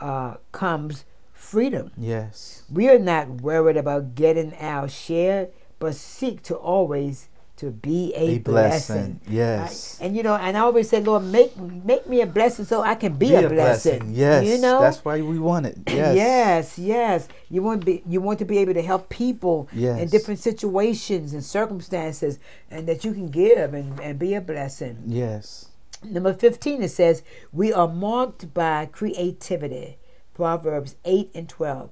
uh, 0.00 0.36
comes 0.50 1.04
freedom. 1.32 1.92
Yes. 1.96 2.62
We 2.72 2.88
are 2.88 2.98
not 2.98 3.42
worried 3.42 3.76
about 3.76 4.14
getting 4.14 4.54
our 4.54 4.88
share, 4.88 5.48
but 5.78 5.94
seek 5.94 6.42
to 6.44 6.54
always 6.54 7.28
to 7.62 7.70
be 7.70 8.12
a, 8.16 8.34
A 8.34 8.38
blessing. 8.38 9.20
Yes. 9.28 9.96
Right? 10.00 10.06
And 10.06 10.16
you 10.16 10.24
know, 10.24 10.34
and 10.34 10.56
I 10.56 10.60
always 10.60 10.88
say, 10.88 11.00
Lord, 11.00 11.22
make 11.22 11.56
make 11.56 12.08
me 12.08 12.20
a 12.20 12.26
blessing 12.26 12.64
so 12.64 12.82
I 12.82 12.96
can 12.96 13.14
be, 13.14 13.32
a, 13.36 13.48
blessing. 13.48 14.10
Yes. 14.12 14.44
You 14.44 14.58
know? 14.58 14.80
That's 14.80 15.04
why 15.04 15.22
we 15.22 15.38
want 15.38 15.66
it. 15.66 15.78
Yes. 16.02 16.16
yes, 16.16 16.78
yes. 16.78 17.28
You 17.48 17.62
want 17.62 17.82
to 17.82 17.86
be 17.86 18.02
you 18.08 18.20
want 18.20 18.40
to 18.40 18.44
be 18.44 18.58
able 18.58 18.74
to 18.74 18.82
help 18.82 19.08
people 19.08 19.68
in 19.72 20.08
different 20.08 20.40
situations 20.40 21.32
and 21.32 21.44
circumstances 21.44 22.40
and 22.70 22.88
that 22.88 23.04
you 23.04 23.12
can 23.12 23.28
give 23.28 23.74
and, 23.74 24.00
and 24.00 24.18
be 24.18 24.34
a 24.34 24.40
blessing. 24.40 25.04
Yes. 25.06 25.68
Number 26.04 26.34
15, 26.34 26.82
it 26.82 26.88
says, 26.88 27.22
We 27.52 27.72
are 27.72 27.86
marked 27.86 28.52
by 28.52 28.86
creativity. 28.86 29.98
Proverbs 30.34 30.96
8 31.04 31.30
and 31.34 31.48
12. 31.48 31.90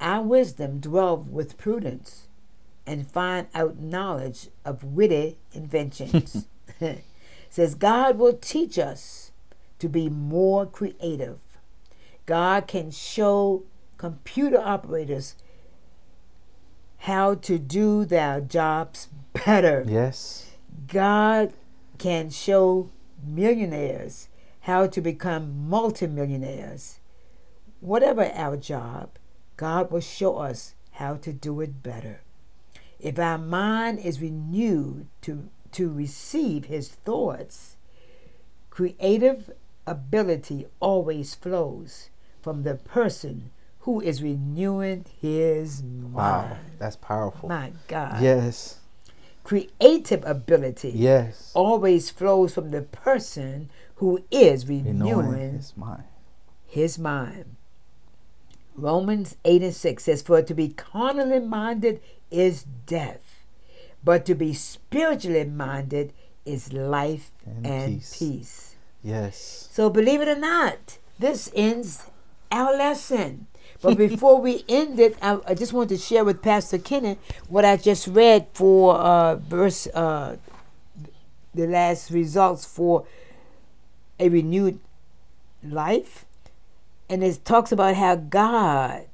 Our 0.00 0.22
wisdom 0.22 0.78
dwell 0.78 1.18
with 1.18 1.58
prudence 1.58 2.27
and 2.88 3.06
find 3.06 3.46
out 3.54 3.78
knowledge 3.78 4.48
of 4.64 4.82
witty 4.82 5.36
inventions. 5.52 6.46
says, 7.50 7.74
God 7.74 8.18
will 8.18 8.32
teach 8.32 8.78
us 8.78 9.32
to 9.78 9.88
be 9.88 10.08
more 10.08 10.66
creative. 10.66 11.38
God 12.26 12.66
can 12.66 12.90
show 12.90 13.64
computer 13.96 14.58
operators 14.58 15.34
how 16.98 17.34
to 17.34 17.58
do 17.58 18.04
their 18.04 18.40
jobs 18.40 19.08
better. 19.32 19.84
Yes. 19.86 20.50
God 20.86 21.52
can 21.98 22.30
show 22.30 22.90
millionaires 23.24 24.28
how 24.60 24.86
to 24.86 25.00
become 25.00 25.68
multimillionaires. 25.68 27.00
Whatever 27.80 28.30
our 28.34 28.56
job, 28.56 29.10
God 29.56 29.90
will 29.90 30.00
show 30.00 30.36
us 30.38 30.74
how 30.92 31.16
to 31.16 31.32
do 31.32 31.60
it 31.60 31.82
better. 31.82 32.20
If 33.00 33.18
our 33.18 33.38
mind 33.38 34.00
is 34.00 34.20
renewed 34.20 35.06
to, 35.22 35.48
to 35.72 35.90
receive 35.92 36.64
His 36.66 36.88
thoughts, 36.88 37.76
creative 38.70 39.50
ability 39.86 40.66
always 40.80 41.34
flows 41.34 42.10
from 42.42 42.62
the 42.62 42.74
person 42.74 43.50
who 43.80 44.00
is 44.00 44.22
renewing 44.22 45.04
his 45.20 45.82
mind. 45.82 46.12
Wow. 46.12 46.56
That's 46.78 46.96
powerful. 46.96 47.48
My 47.48 47.72
God. 47.86 48.20
Yes. 48.22 48.80
Creative 49.44 50.22
ability 50.26 50.90
Yes. 50.94 51.52
always 51.54 52.10
flows 52.10 52.52
from 52.52 52.70
the 52.70 52.82
person 52.82 53.70
who 53.96 54.22
is 54.30 54.66
renewing 54.68 54.98
Renewing 55.00 55.52
his 55.56 55.74
mind. 55.76 56.04
his 56.66 56.98
mind. 56.98 57.56
Romans 58.76 59.36
8 59.44 59.62
and 59.62 59.74
6 59.74 60.04
says, 60.04 60.22
For 60.22 60.42
to 60.42 60.54
be 60.54 60.68
carnally 60.68 61.40
minded 61.40 62.00
is 62.30 62.64
death, 62.86 63.44
but 64.04 64.24
to 64.26 64.34
be 64.34 64.52
spiritually 64.54 65.44
minded 65.44 66.12
is 66.44 66.72
life 66.72 67.30
And 67.46 67.66
and, 67.66 67.94
peace. 67.98 68.18
peace. 68.18 68.74
Yes. 69.02 69.68
So, 69.70 69.90
believe 69.90 70.20
it 70.20 70.28
or 70.28 70.36
not, 70.38 70.98
this 71.18 71.50
ends 71.54 72.04
our 72.50 72.76
lesson. 72.76 73.46
But 73.80 73.96
before 74.08 74.40
we 74.40 74.64
end 74.68 74.98
it, 74.98 75.16
I, 75.22 75.38
I 75.46 75.54
just 75.54 75.72
want 75.72 75.88
to 75.90 75.96
share 75.98 76.24
with 76.24 76.42
Pastor 76.42 76.78
Kenneth 76.78 77.18
what 77.48 77.64
I 77.64 77.76
just 77.76 78.08
read 78.08 78.48
for 78.52 78.96
uh, 78.96 79.36
verse, 79.36 79.86
uh, 79.88 80.36
the 81.54 81.66
last 81.66 82.10
results 82.10 82.64
for 82.64 83.04
a 84.18 84.28
renewed 84.28 84.80
life. 85.62 86.24
And 87.08 87.22
it 87.24 87.44
talks 87.44 87.72
about 87.72 87.94
how 87.96 88.16
God 88.16 89.06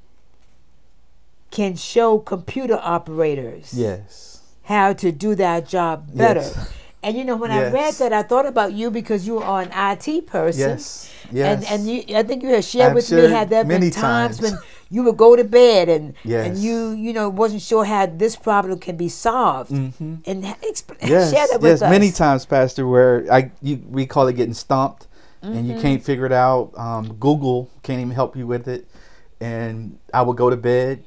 can 1.54 1.76
show 1.76 2.18
computer 2.18 2.78
operators 2.82 3.72
Yes. 3.72 4.40
how 4.64 4.92
to 5.02 5.12
do 5.12 5.34
that 5.36 5.68
job 5.68 6.08
better. 6.14 6.40
Yes. 6.40 6.72
And 7.04 7.16
you 7.18 7.24
know, 7.24 7.36
when 7.36 7.50
I 7.50 7.70
read 7.70 7.94
that, 8.00 8.12
I 8.14 8.22
thought 8.22 8.46
about 8.46 8.72
you 8.72 8.90
because 8.90 9.26
you 9.28 9.36
are 9.38 9.60
an 9.60 9.70
IT 9.92 10.26
person. 10.26 10.70
Yes. 10.70 11.10
Yes. 11.30 11.46
And 11.50 11.60
and 11.72 11.80
you, 11.90 12.16
I 12.16 12.22
think 12.22 12.42
you 12.42 12.48
had 12.48 12.64
shared 12.64 12.90
I've 12.90 12.94
with 12.94 13.10
me 13.12 13.20
how 13.28 13.44
there 13.44 13.58
have 13.60 13.68
been 13.68 13.68
many 13.68 13.90
times, 13.90 14.38
times. 14.38 14.52
when 14.52 14.54
you 14.88 15.02
would 15.04 15.18
go 15.18 15.36
to 15.36 15.44
bed 15.44 15.88
and 15.90 16.14
and 16.24 16.56
you 16.56 16.92
you 16.92 17.12
know 17.12 17.28
wasn't 17.28 17.60
sure 17.60 17.84
how 17.84 18.06
this 18.06 18.36
problem 18.36 18.78
can 18.80 18.96
be 18.96 19.10
solved. 19.10 19.70
Mhm. 19.70 20.26
And 20.26 20.44
exp- 20.64 20.96
yes, 21.02 21.30
share 21.32 21.46
that 21.52 21.60
with 21.60 21.72
yes, 21.72 21.82
us. 21.82 21.90
many 21.90 22.10
times, 22.10 22.46
Pastor, 22.46 22.86
where 22.88 23.14
I 23.30 23.50
you, 23.60 23.82
we 23.90 24.06
call 24.06 24.26
it 24.28 24.34
getting 24.40 24.54
stomped, 24.66 25.06
and 25.42 25.54
Mm-hmm. 25.54 25.70
you 25.70 25.80
can't 25.84 26.02
figure 26.02 26.24
it 26.24 26.32
out. 26.32 26.72
Um, 26.76 27.04
Google 27.20 27.68
can't 27.82 28.00
even 28.00 28.12
help 28.16 28.34
you 28.34 28.46
with 28.46 28.66
it, 28.66 28.88
and 29.40 29.98
I 30.14 30.22
would 30.22 30.38
go 30.38 30.48
to 30.48 30.56
bed, 30.56 31.04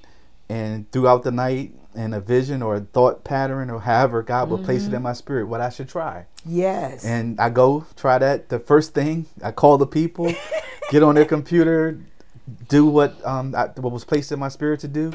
and 0.50 0.90
throughout 0.92 1.24
the 1.24 1.32
night, 1.32 1.74
and 1.96 2.14
a 2.14 2.20
vision 2.20 2.62
or 2.62 2.76
a 2.76 2.80
thought 2.82 3.24
pattern 3.24 3.70
or 3.72 3.80
however 3.80 4.22
God 4.22 4.50
will 4.50 4.60
place 4.60 4.84
it 4.84 4.88
Mm-hmm. 4.88 4.96
in 4.98 5.02
my 5.02 5.14
spirit 5.14 5.48
what 5.48 5.62
I 5.62 5.70
should 5.70 5.90
try, 5.90 6.26
Yes. 6.46 7.04
and 7.04 7.40
I 7.40 7.50
go 7.50 7.86
try 7.96 8.18
that. 8.20 8.50
The 8.50 8.60
first 8.60 8.94
thing 8.94 9.26
I 9.44 9.52
call 9.52 9.78
the 9.78 9.88
people, 9.88 10.32
get 10.92 11.02
on 11.04 11.16
their 11.16 11.26
computer, 11.26 12.00
do 12.70 12.86
what 12.86 13.14
um 13.26 13.54
I, 13.56 13.66
what 13.78 13.92
was 13.92 14.06
placed 14.06 14.32
in 14.32 14.40
my 14.40 14.50
spirit 14.50 14.80
to 14.82 14.88
do, 14.88 15.12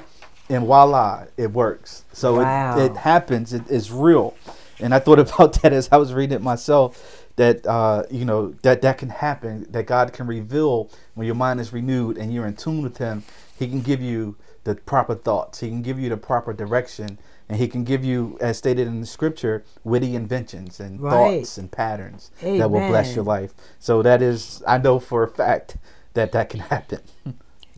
and 0.49 0.64
voila, 0.66 1.25
it 1.37 1.53
works. 1.53 2.05
So 2.12 2.42
Wow. 2.42 2.77
it, 2.79 2.90
it 2.92 2.97
happens. 2.99 3.53
It 3.53 3.68
is 3.71 3.90
real, 3.92 4.35
and 4.81 4.92
I 4.92 4.99
thought 4.99 5.18
about 5.27 5.62
that 5.62 5.73
as 5.73 5.88
I 5.92 5.97
was 5.99 6.12
reading 6.12 6.35
it 6.37 6.42
myself. 6.42 7.18
That 7.37 7.64
uh, 7.66 8.03
you 8.11 8.25
know 8.27 8.49
that 8.62 8.83
that 8.83 8.99
can 8.99 9.09
happen. 9.09 9.66
That 9.71 9.87
God 9.87 10.12
can 10.12 10.27
reveal 10.27 10.90
when 11.14 11.27
your 11.27 11.37
mind 11.37 11.61
is 11.61 11.73
renewed 11.73 12.18
and 12.18 12.35
you're 12.35 12.47
in 12.47 12.57
tune 12.57 12.83
with 12.83 12.99
Him. 12.99 13.23
He 13.59 13.68
can 13.68 13.81
give 13.81 14.03
you 14.03 14.37
the 14.64 14.75
proper 14.77 15.14
thoughts. 15.14 15.61
He 15.61 15.68
can 15.68 15.83
give 15.83 15.98
you 15.98 16.09
the 16.09 16.16
proper 16.16 16.53
direction, 16.53 17.18
and 17.48 17.59
He 17.59 17.68
can 17.68 17.85
give 17.85 18.05
you, 18.05 18.38
as 18.40 18.59
stated 18.59 18.87
in 18.87 19.01
the 19.01 19.07
Scripture, 19.07 19.64
witty 19.85 20.14
inventions 20.14 20.79
and 20.81 21.01
Right. 21.01 21.12
thoughts 21.40 21.59
and 21.59 21.70
patterns 21.70 22.31
that 22.40 22.70
will 22.70 22.87
bless 22.87 23.14
your 23.14 23.25
life. 23.25 23.55
So 23.79 24.03
that 24.03 24.22
is, 24.22 24.62
I 24.66 24.79
know 24.79 24.98
for 24.98 25.22
a 25.22 25.29
fact 25.29 25.77
that 26.14 26.33
that 26.33 26.48
can 26.48 26.61
happen. 26.75 27.01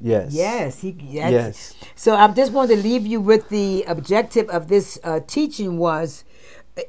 yes. 0.01 0.33
Yes, 0.33 0.81
he, 0.81 0.97
yes. 1.01 1.33
Yes. 1.33 1.75
So 1.95 2.15
I 2.17 2.29
just 2.29 2.53
wanted 2.53 2.77
to 2.77 2.83
leave 2.83 3.07
you 3.07 3.21
with 3.21 3.49
the 3.49 3.85
objective 3.89 4.49
of 4.51 4.69
this 4.69 4.99
uh, 5.05 5.21
teaching 5.27 5.79
was 5.79 6.25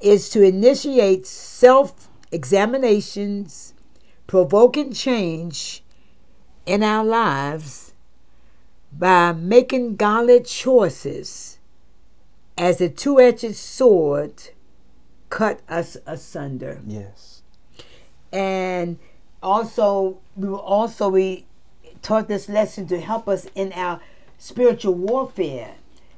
is 0.01 0.29
to 0.31 0.41
initiate 0.41 1.25
self 1.27 2.09
examinations, 2.31 3.73
provoking 4.27 4.91
change 4.91 5.83
in 6.65 6.81
our 6.83 7.03
lives 7.05 7.93
by 8.97 9.33
making 9.33 9.95
godly 9.95 10.41
choices 10.41 11.59
as 12.57 12.79
a 12.79 12.89
two-edged 12.89 13.55
sword 13.55 14.49
cut 15.29 15.59
us 15.67 15.97
asunder. 16.05 16.81
Yes. 16.85 17.41
And 18.31 18.99
also, 19.43 20.19
we 20.35 20.47
were 20.47 20.57
also 20.57 21.09
we 21.09 21.45
taught 22.01 22.27
this 22.27 22.47
lesson 22.47 22.87
to 22.87 22.99
help 22.99 23.27
us 23.27 23.47
in 23.55 23.73
our 23.73 23.99
spiritual 24.37 24.93
warfare 24.93 25.75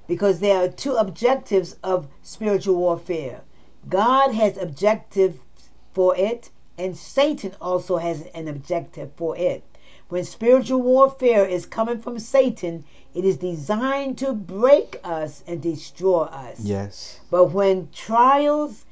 because 0.08 0.40
there 0.40 0.58
are 0.64 0.68
two 0.68 0.94
objectives 0.94 1.78
of 1.84 2.08
spiritual 2.22 2.76
warfare. 2.76 3.42
God 3.90 4.34
has 4.34 4.58
objective 4.58 5.40
for 5.94 6.16
it, 6.16 6.50
and 6.78 6.96
Satan 6.96 7.54
also 7.60 7.98
has 7.98 8.28
an 8.34 8.48
objective 8.48 9.12
for 9.16 9.36
it. 9.38 9.64
When 10.10 10.24
spiritual 10.24 10.82
warfare 10.82 11.46
is 11.46 11.66
coming 11.66 12.00
from 12.00 12.20
Satan, 12.20 12.86
it 13.14 13.26
is 13.26 13.38
designed 13.38 14.18
to 14.20 14.34
break 14.34 15.00
us 15.04 15.44
and 15.46 15.62
destroy 15.62 16.24
us. 16.24 16.60
Yes. 16.62 17.20
But 17.30 17.52
when 17.52 17.90
trials 17.92 18.86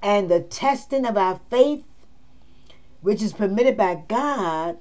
and 0.00 0.30
the 0.30 0.40
testing 0.40 1.04
of 1.04 1.16
our 1.16 1.40
faith, 1.50 1.84
which 3.02 3.20
is 3.20 3.32
permitted 3.34 3.76
by 3.76 4.02
God, 4.08 4.78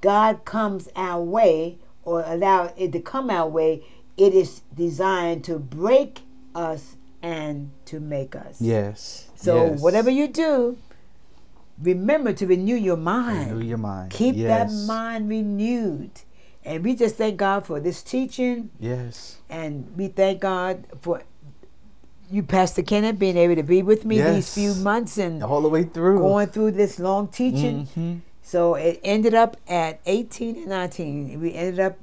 God 0.00 0.44
comes 0.44 0.88
our 0.96 1.22
way 1.22 1.78
or 2.04 2.22
allow 2.26 2.72
it 2.76 2.92
to 2.92 3.00
come 3.00 3.28
our 3.28 3.48
way, 3.48 3.84
it 4.16 4.32
is 4.34 4.62
designed 4.74 5.44
to 5.44 5.58
break 5.58 6.20
us 6.54 6.96
and 7.22 7.70
to 7.84 8.00
make 8.00 8.34
us. 8.34 8.60
Yes. 8.60 9.28
So 9.34 9.66
yes. 9.66 9.80
whatever 9.80 10.10
you 10.10 10.28
do, 10.28 10.78
remember 11.82 12.32
to 12.32 12.46
renew 12.46 12.74
your 12.74 12.96
mind. 12.96 13.52
Renew 13.52 13.64
your 13.66 13.78
mind. 13.78 14.10
Keep 14.10 14.36
yes. 14.36 14.48
that 14.70 14.86
mind 14.86 15.28
renewed. 15.28 16.10
And 16.64 16.84
we 16.84 16.94
just 16.94 17.16
thank 17.16 17.36
God 17.38 17.64
for 17.64 17.80
this 17.80 18.02
teaching. 18.02 18.70
Yes. 18.78 19.38
And 19.48 19.90
we 19.96 20.08
thank 20.08 20.40
God 20.40 20.84
for 21.00 21.22
you, 22.30 22.42
Pastor 22.42 22.82
Kenneth, 22.82 23.18
being 23.18 23.36
able 23.38 23.56
to 23.56 23.62
be 23.62 23.82
with 23.82 24.04
me 24.04 24.16
Yes. 24.18 24.34
these 24.34 24.54
few 24.54 24.74
months 24.82 25.16
and 25.16 25.42
All 25.42 25.62
the 25.62 25.68
way 25.68 25.84
through. 25.84 26.18
going 26.18 26.48
through 26.48 26.72
this 26.72 26.98
long 26.98 27.28
teaching. 27.28 27.86
Mhm. 27.96 28.20
So 28.42 28.74
it 28.74 29.00
ended 29.02 29.34
up 29.34 29.56
at 29.68 30.00
18 30.04 30.56
and 30.56 30.66
19. 30.68 31.40
We 31.40 31.54
ended 31.54 31.80
up 31.80 31.96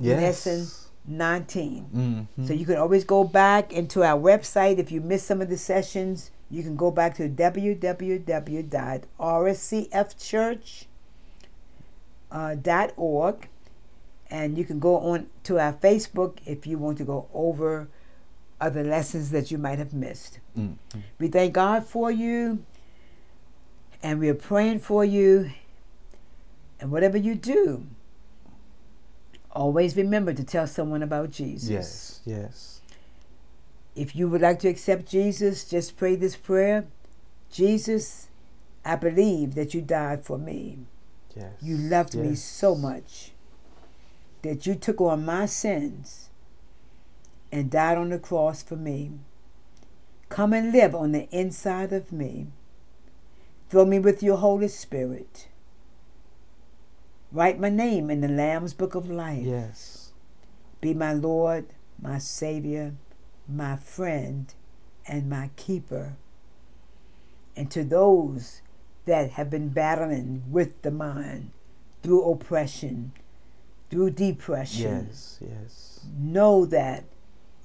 Yes. 0.00 0.20
lesson 0.46 0.66
19. 1.06 1.86
Mhm. 2.38 2.46
So 2.46 2.52
you 2.54 2.66
can 2.66 2.76
always 2.76 3.04
go 3.04 3.22
back 3.22 3.72
into 3.72 4.02
our 4.02 4.20
website. 4.20 4.78
If 4.78 4.90
you 4.90 5.00
missed 5.00 5.26
some 5.26 5.40
of 5.40 5.48
the 5.48 5.56
sessions, 5.58 6.30
you 6.50 6.62
can 6.62 6.76
go 6.76 6.90
back 6.90 7.14
to 7.16 7.28
www.rscfchurch.org 12.22 13.48
and 14.28 14.58
you 14.58 14.64
can 14.64 14.78
go 14.80 14.98
on 14.98 15.26
to 15.44 15.58
our 15.58 15.72
Facebook 15.72 16.38
if 16.44 16.66
you 16.66 16.78
want 16.78 16.98
to 16.98 17.04
go 17.04 17.28
over 17.32 17.88
other 18.60 18.82
lessons 18.82 19.30
that 19.30 19.50
you 19.50 19.58
might 19.58 19.78
have 19.78 19.92
missed. 19.92 20.40
Mhm. 20.56 20.76
We 21.18 21.28
thank 21.28 21.52
God 21.52 21.84
for 21.86 22.10
you 22.10 22.64
and 24.02 24.18
we 24.18 24.28
are 24.28 24.34
praying 24.34 24.80
for 24.80 25.04
you. 25.04 25.50
And 26.80 26.90
whatever 26.90 27.16
you 27.16 27.34
do, 27.34 27.86
always 29.52 29.96
remember 29.96 30.32
to 30.34 30.44
tell 30.44 30.66
someone 30.66 31.02
about 31.02 31.30
Jesus. 31.30 31.70
Yes. 31.70 32.20
Yes. 32.24 32.75
If 33.96 34.14
you 34.14 34.28
would 34.28 34.42
like 34.42 34.58
to 34.60 34.68
accept 34.68 35.08
Jesus, 35.08 35.68
just 35.68 35.96
pray 35.96 36.14
this 36.14 36.36
prayer 36.36 36.86
Jesus, 37.50 38.28
I 38.84 38.96
believe 38.96 39.54
that 39.54 39.72
you 39.72 39.80
died 39.80 40.24
for 40.24 40.36
me. 40.38 40.78
Yes. 41.34 41.54
You 41.62 41.76
loved 41.76 42.14
me 42.14 42.34
so 42.34 42.74
much 42.74 43.32
that 44.42 44.66
you 44.66 44.74
took 44.74 45.00
on 45.00 45.24
my 45.24 45.46
sins 45.46 46.30
and 47.50 47.70
died 47.70 47.98
on 47.98 48.10
the 48.10 48.18
cross 48.18 48.62
for 48.62 48.76
me. 48.76 49.12
Come 50.28 50.52
and 50.52 50.72
live 50.72 50.94
on 50.94 51.12
the 51.12 51.28
inside 51.30 51.92
of 51.92 52.12
me. 52.12 52.48
Fill 53.68 53.86
me 53.86 53.98
with 53.98 54.22
your 54.22 54.36
Holy 54.36 54.68
Spirit. 54.68 55.48
Write 57.32 57.58
my 57.58 57.68
name 57.68 58.10
in 58.10 58.20
the 58.20 58.28
Lamb's 58.28 58.74
Book 58.74 58.94
of 58.94 59.10
Life. 59.10 59.44
Yes. 59.44 60.12
Be 60.80 60.94
my 60.94 61.12
Lord, 61.12 61.66
my 62.00 62.18
Savior, 62.18 62.94
my 63.48 63.76
friend, 63.76 64.52
and 65.06 65.28
my 65.30 65.50
keeper. 65.56 66.16
And 67.56 67.70
to 67.70 67.84
those 67.84 68.60
that 69.04 69.30
have 69.32 69.48
been 69.50 69.68
battling 69.68 70.42
with 70.50 70.82
the 70.82 70.90
mind 70.90 71.50
through 72.02 72.24
oppression, 72.24 73.12
through 73.90 74.10
depression, 74.10 75.06
Yes. 75.08 75.38
Yes. 75.40 76.06
know 76.18 76.66
that 76.66 77.04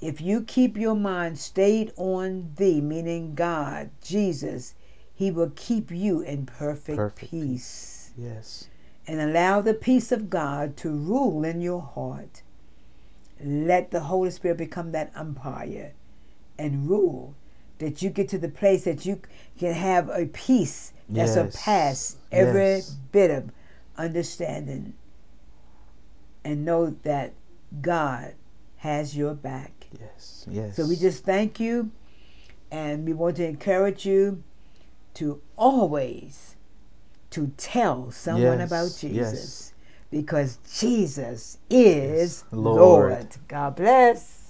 if 0.02 0.22
you 0.22 0.42
keep 0.42 0.78
your 0.78 0.96
mind 0.96 1.38
stayed 1.38 1.92
on 1.98 2.54
thee, 2.56 2.80
meaning 2.82 3.36
God, 3.36 3.90
Jesus, 4.02 4.76
he 5.14 5.30
will 5.32 5.52
keep 5.56 5.92
you 5.92 6.22
in 6.22 6.46
perfect, 6.46 6.98
Perfect 6.98 7.32
peace 7.32 8.12
Yes. 8.18 8.68
and 9.08 9.20
allow 9.20 9.62
the 9.62 9.74
peace 9.74 10.12
of 10.12 10.30
God 10.30 10.78
to 10.78 10.90
rule 10.90 11.44
in 11.44 11.62
your 11.62 11.82
heart. 11.82 12.44
Let 13.44 13.92
the 13.92 14.02
Holy 14.02 14.32
Spirit 14.32 14.58
become 14.58 14.92
that 14.92 15.12
umpire 15.16 15.94
and 16.58 16.90
rule 16.90 17.36
that 17.80 18.02
you 18.02 18.10
get 18.10 18.30
to 18.30 18.38
the 18.38 18.50
place 18.50 18.84
that 18.84 19.06
you 19.06 19.22
can 19.58 19.74
have 19.74 20.10
a 20.10 20.28
peace 20.28 20.94
that 21.10 21.28
Yes. 21.28 21.34
surpass 21.34 22.18
every 22.32 22.76
Yes. 22.76 22.92
bit 23.12 23.32
of 23.32 23.52
understanding 23.98 24.94
and 26.44 26.64
know 26.66 26.96
that 27.04 27.34
God 27.82 28.36
has 28.78 29.16
your 29.16 29.34
back. 29.34 29.88
Yes. 30.00 30.46
Yes. 30.50 30.76
So 30.76 30.88
we 30.88 30.96
just 30.96 31.24
thank 31.24 31.60
you 31.60 31.92
and 32.72 33.06
we 33.06 33.14
want 33.14 33.38
to 33.38 33.46
encourage 33.46 34.06
you 34.06 34.44
to 35.16 35.42
always 35.58 36.56
to 37.32 37.52
tell 37.58 38.12
someone 38.12 38.60
Yes, 38.60 38.68
about 38.70 39.04
yes. 39.04 39.71
Because 40.12 40.60
Jesus 40.78 41.58
is 41.70 42.44
Lord. 42.52 43.12
Lord. 43.14 43.28
God 43.48 43.78
bless. 43.78 44.41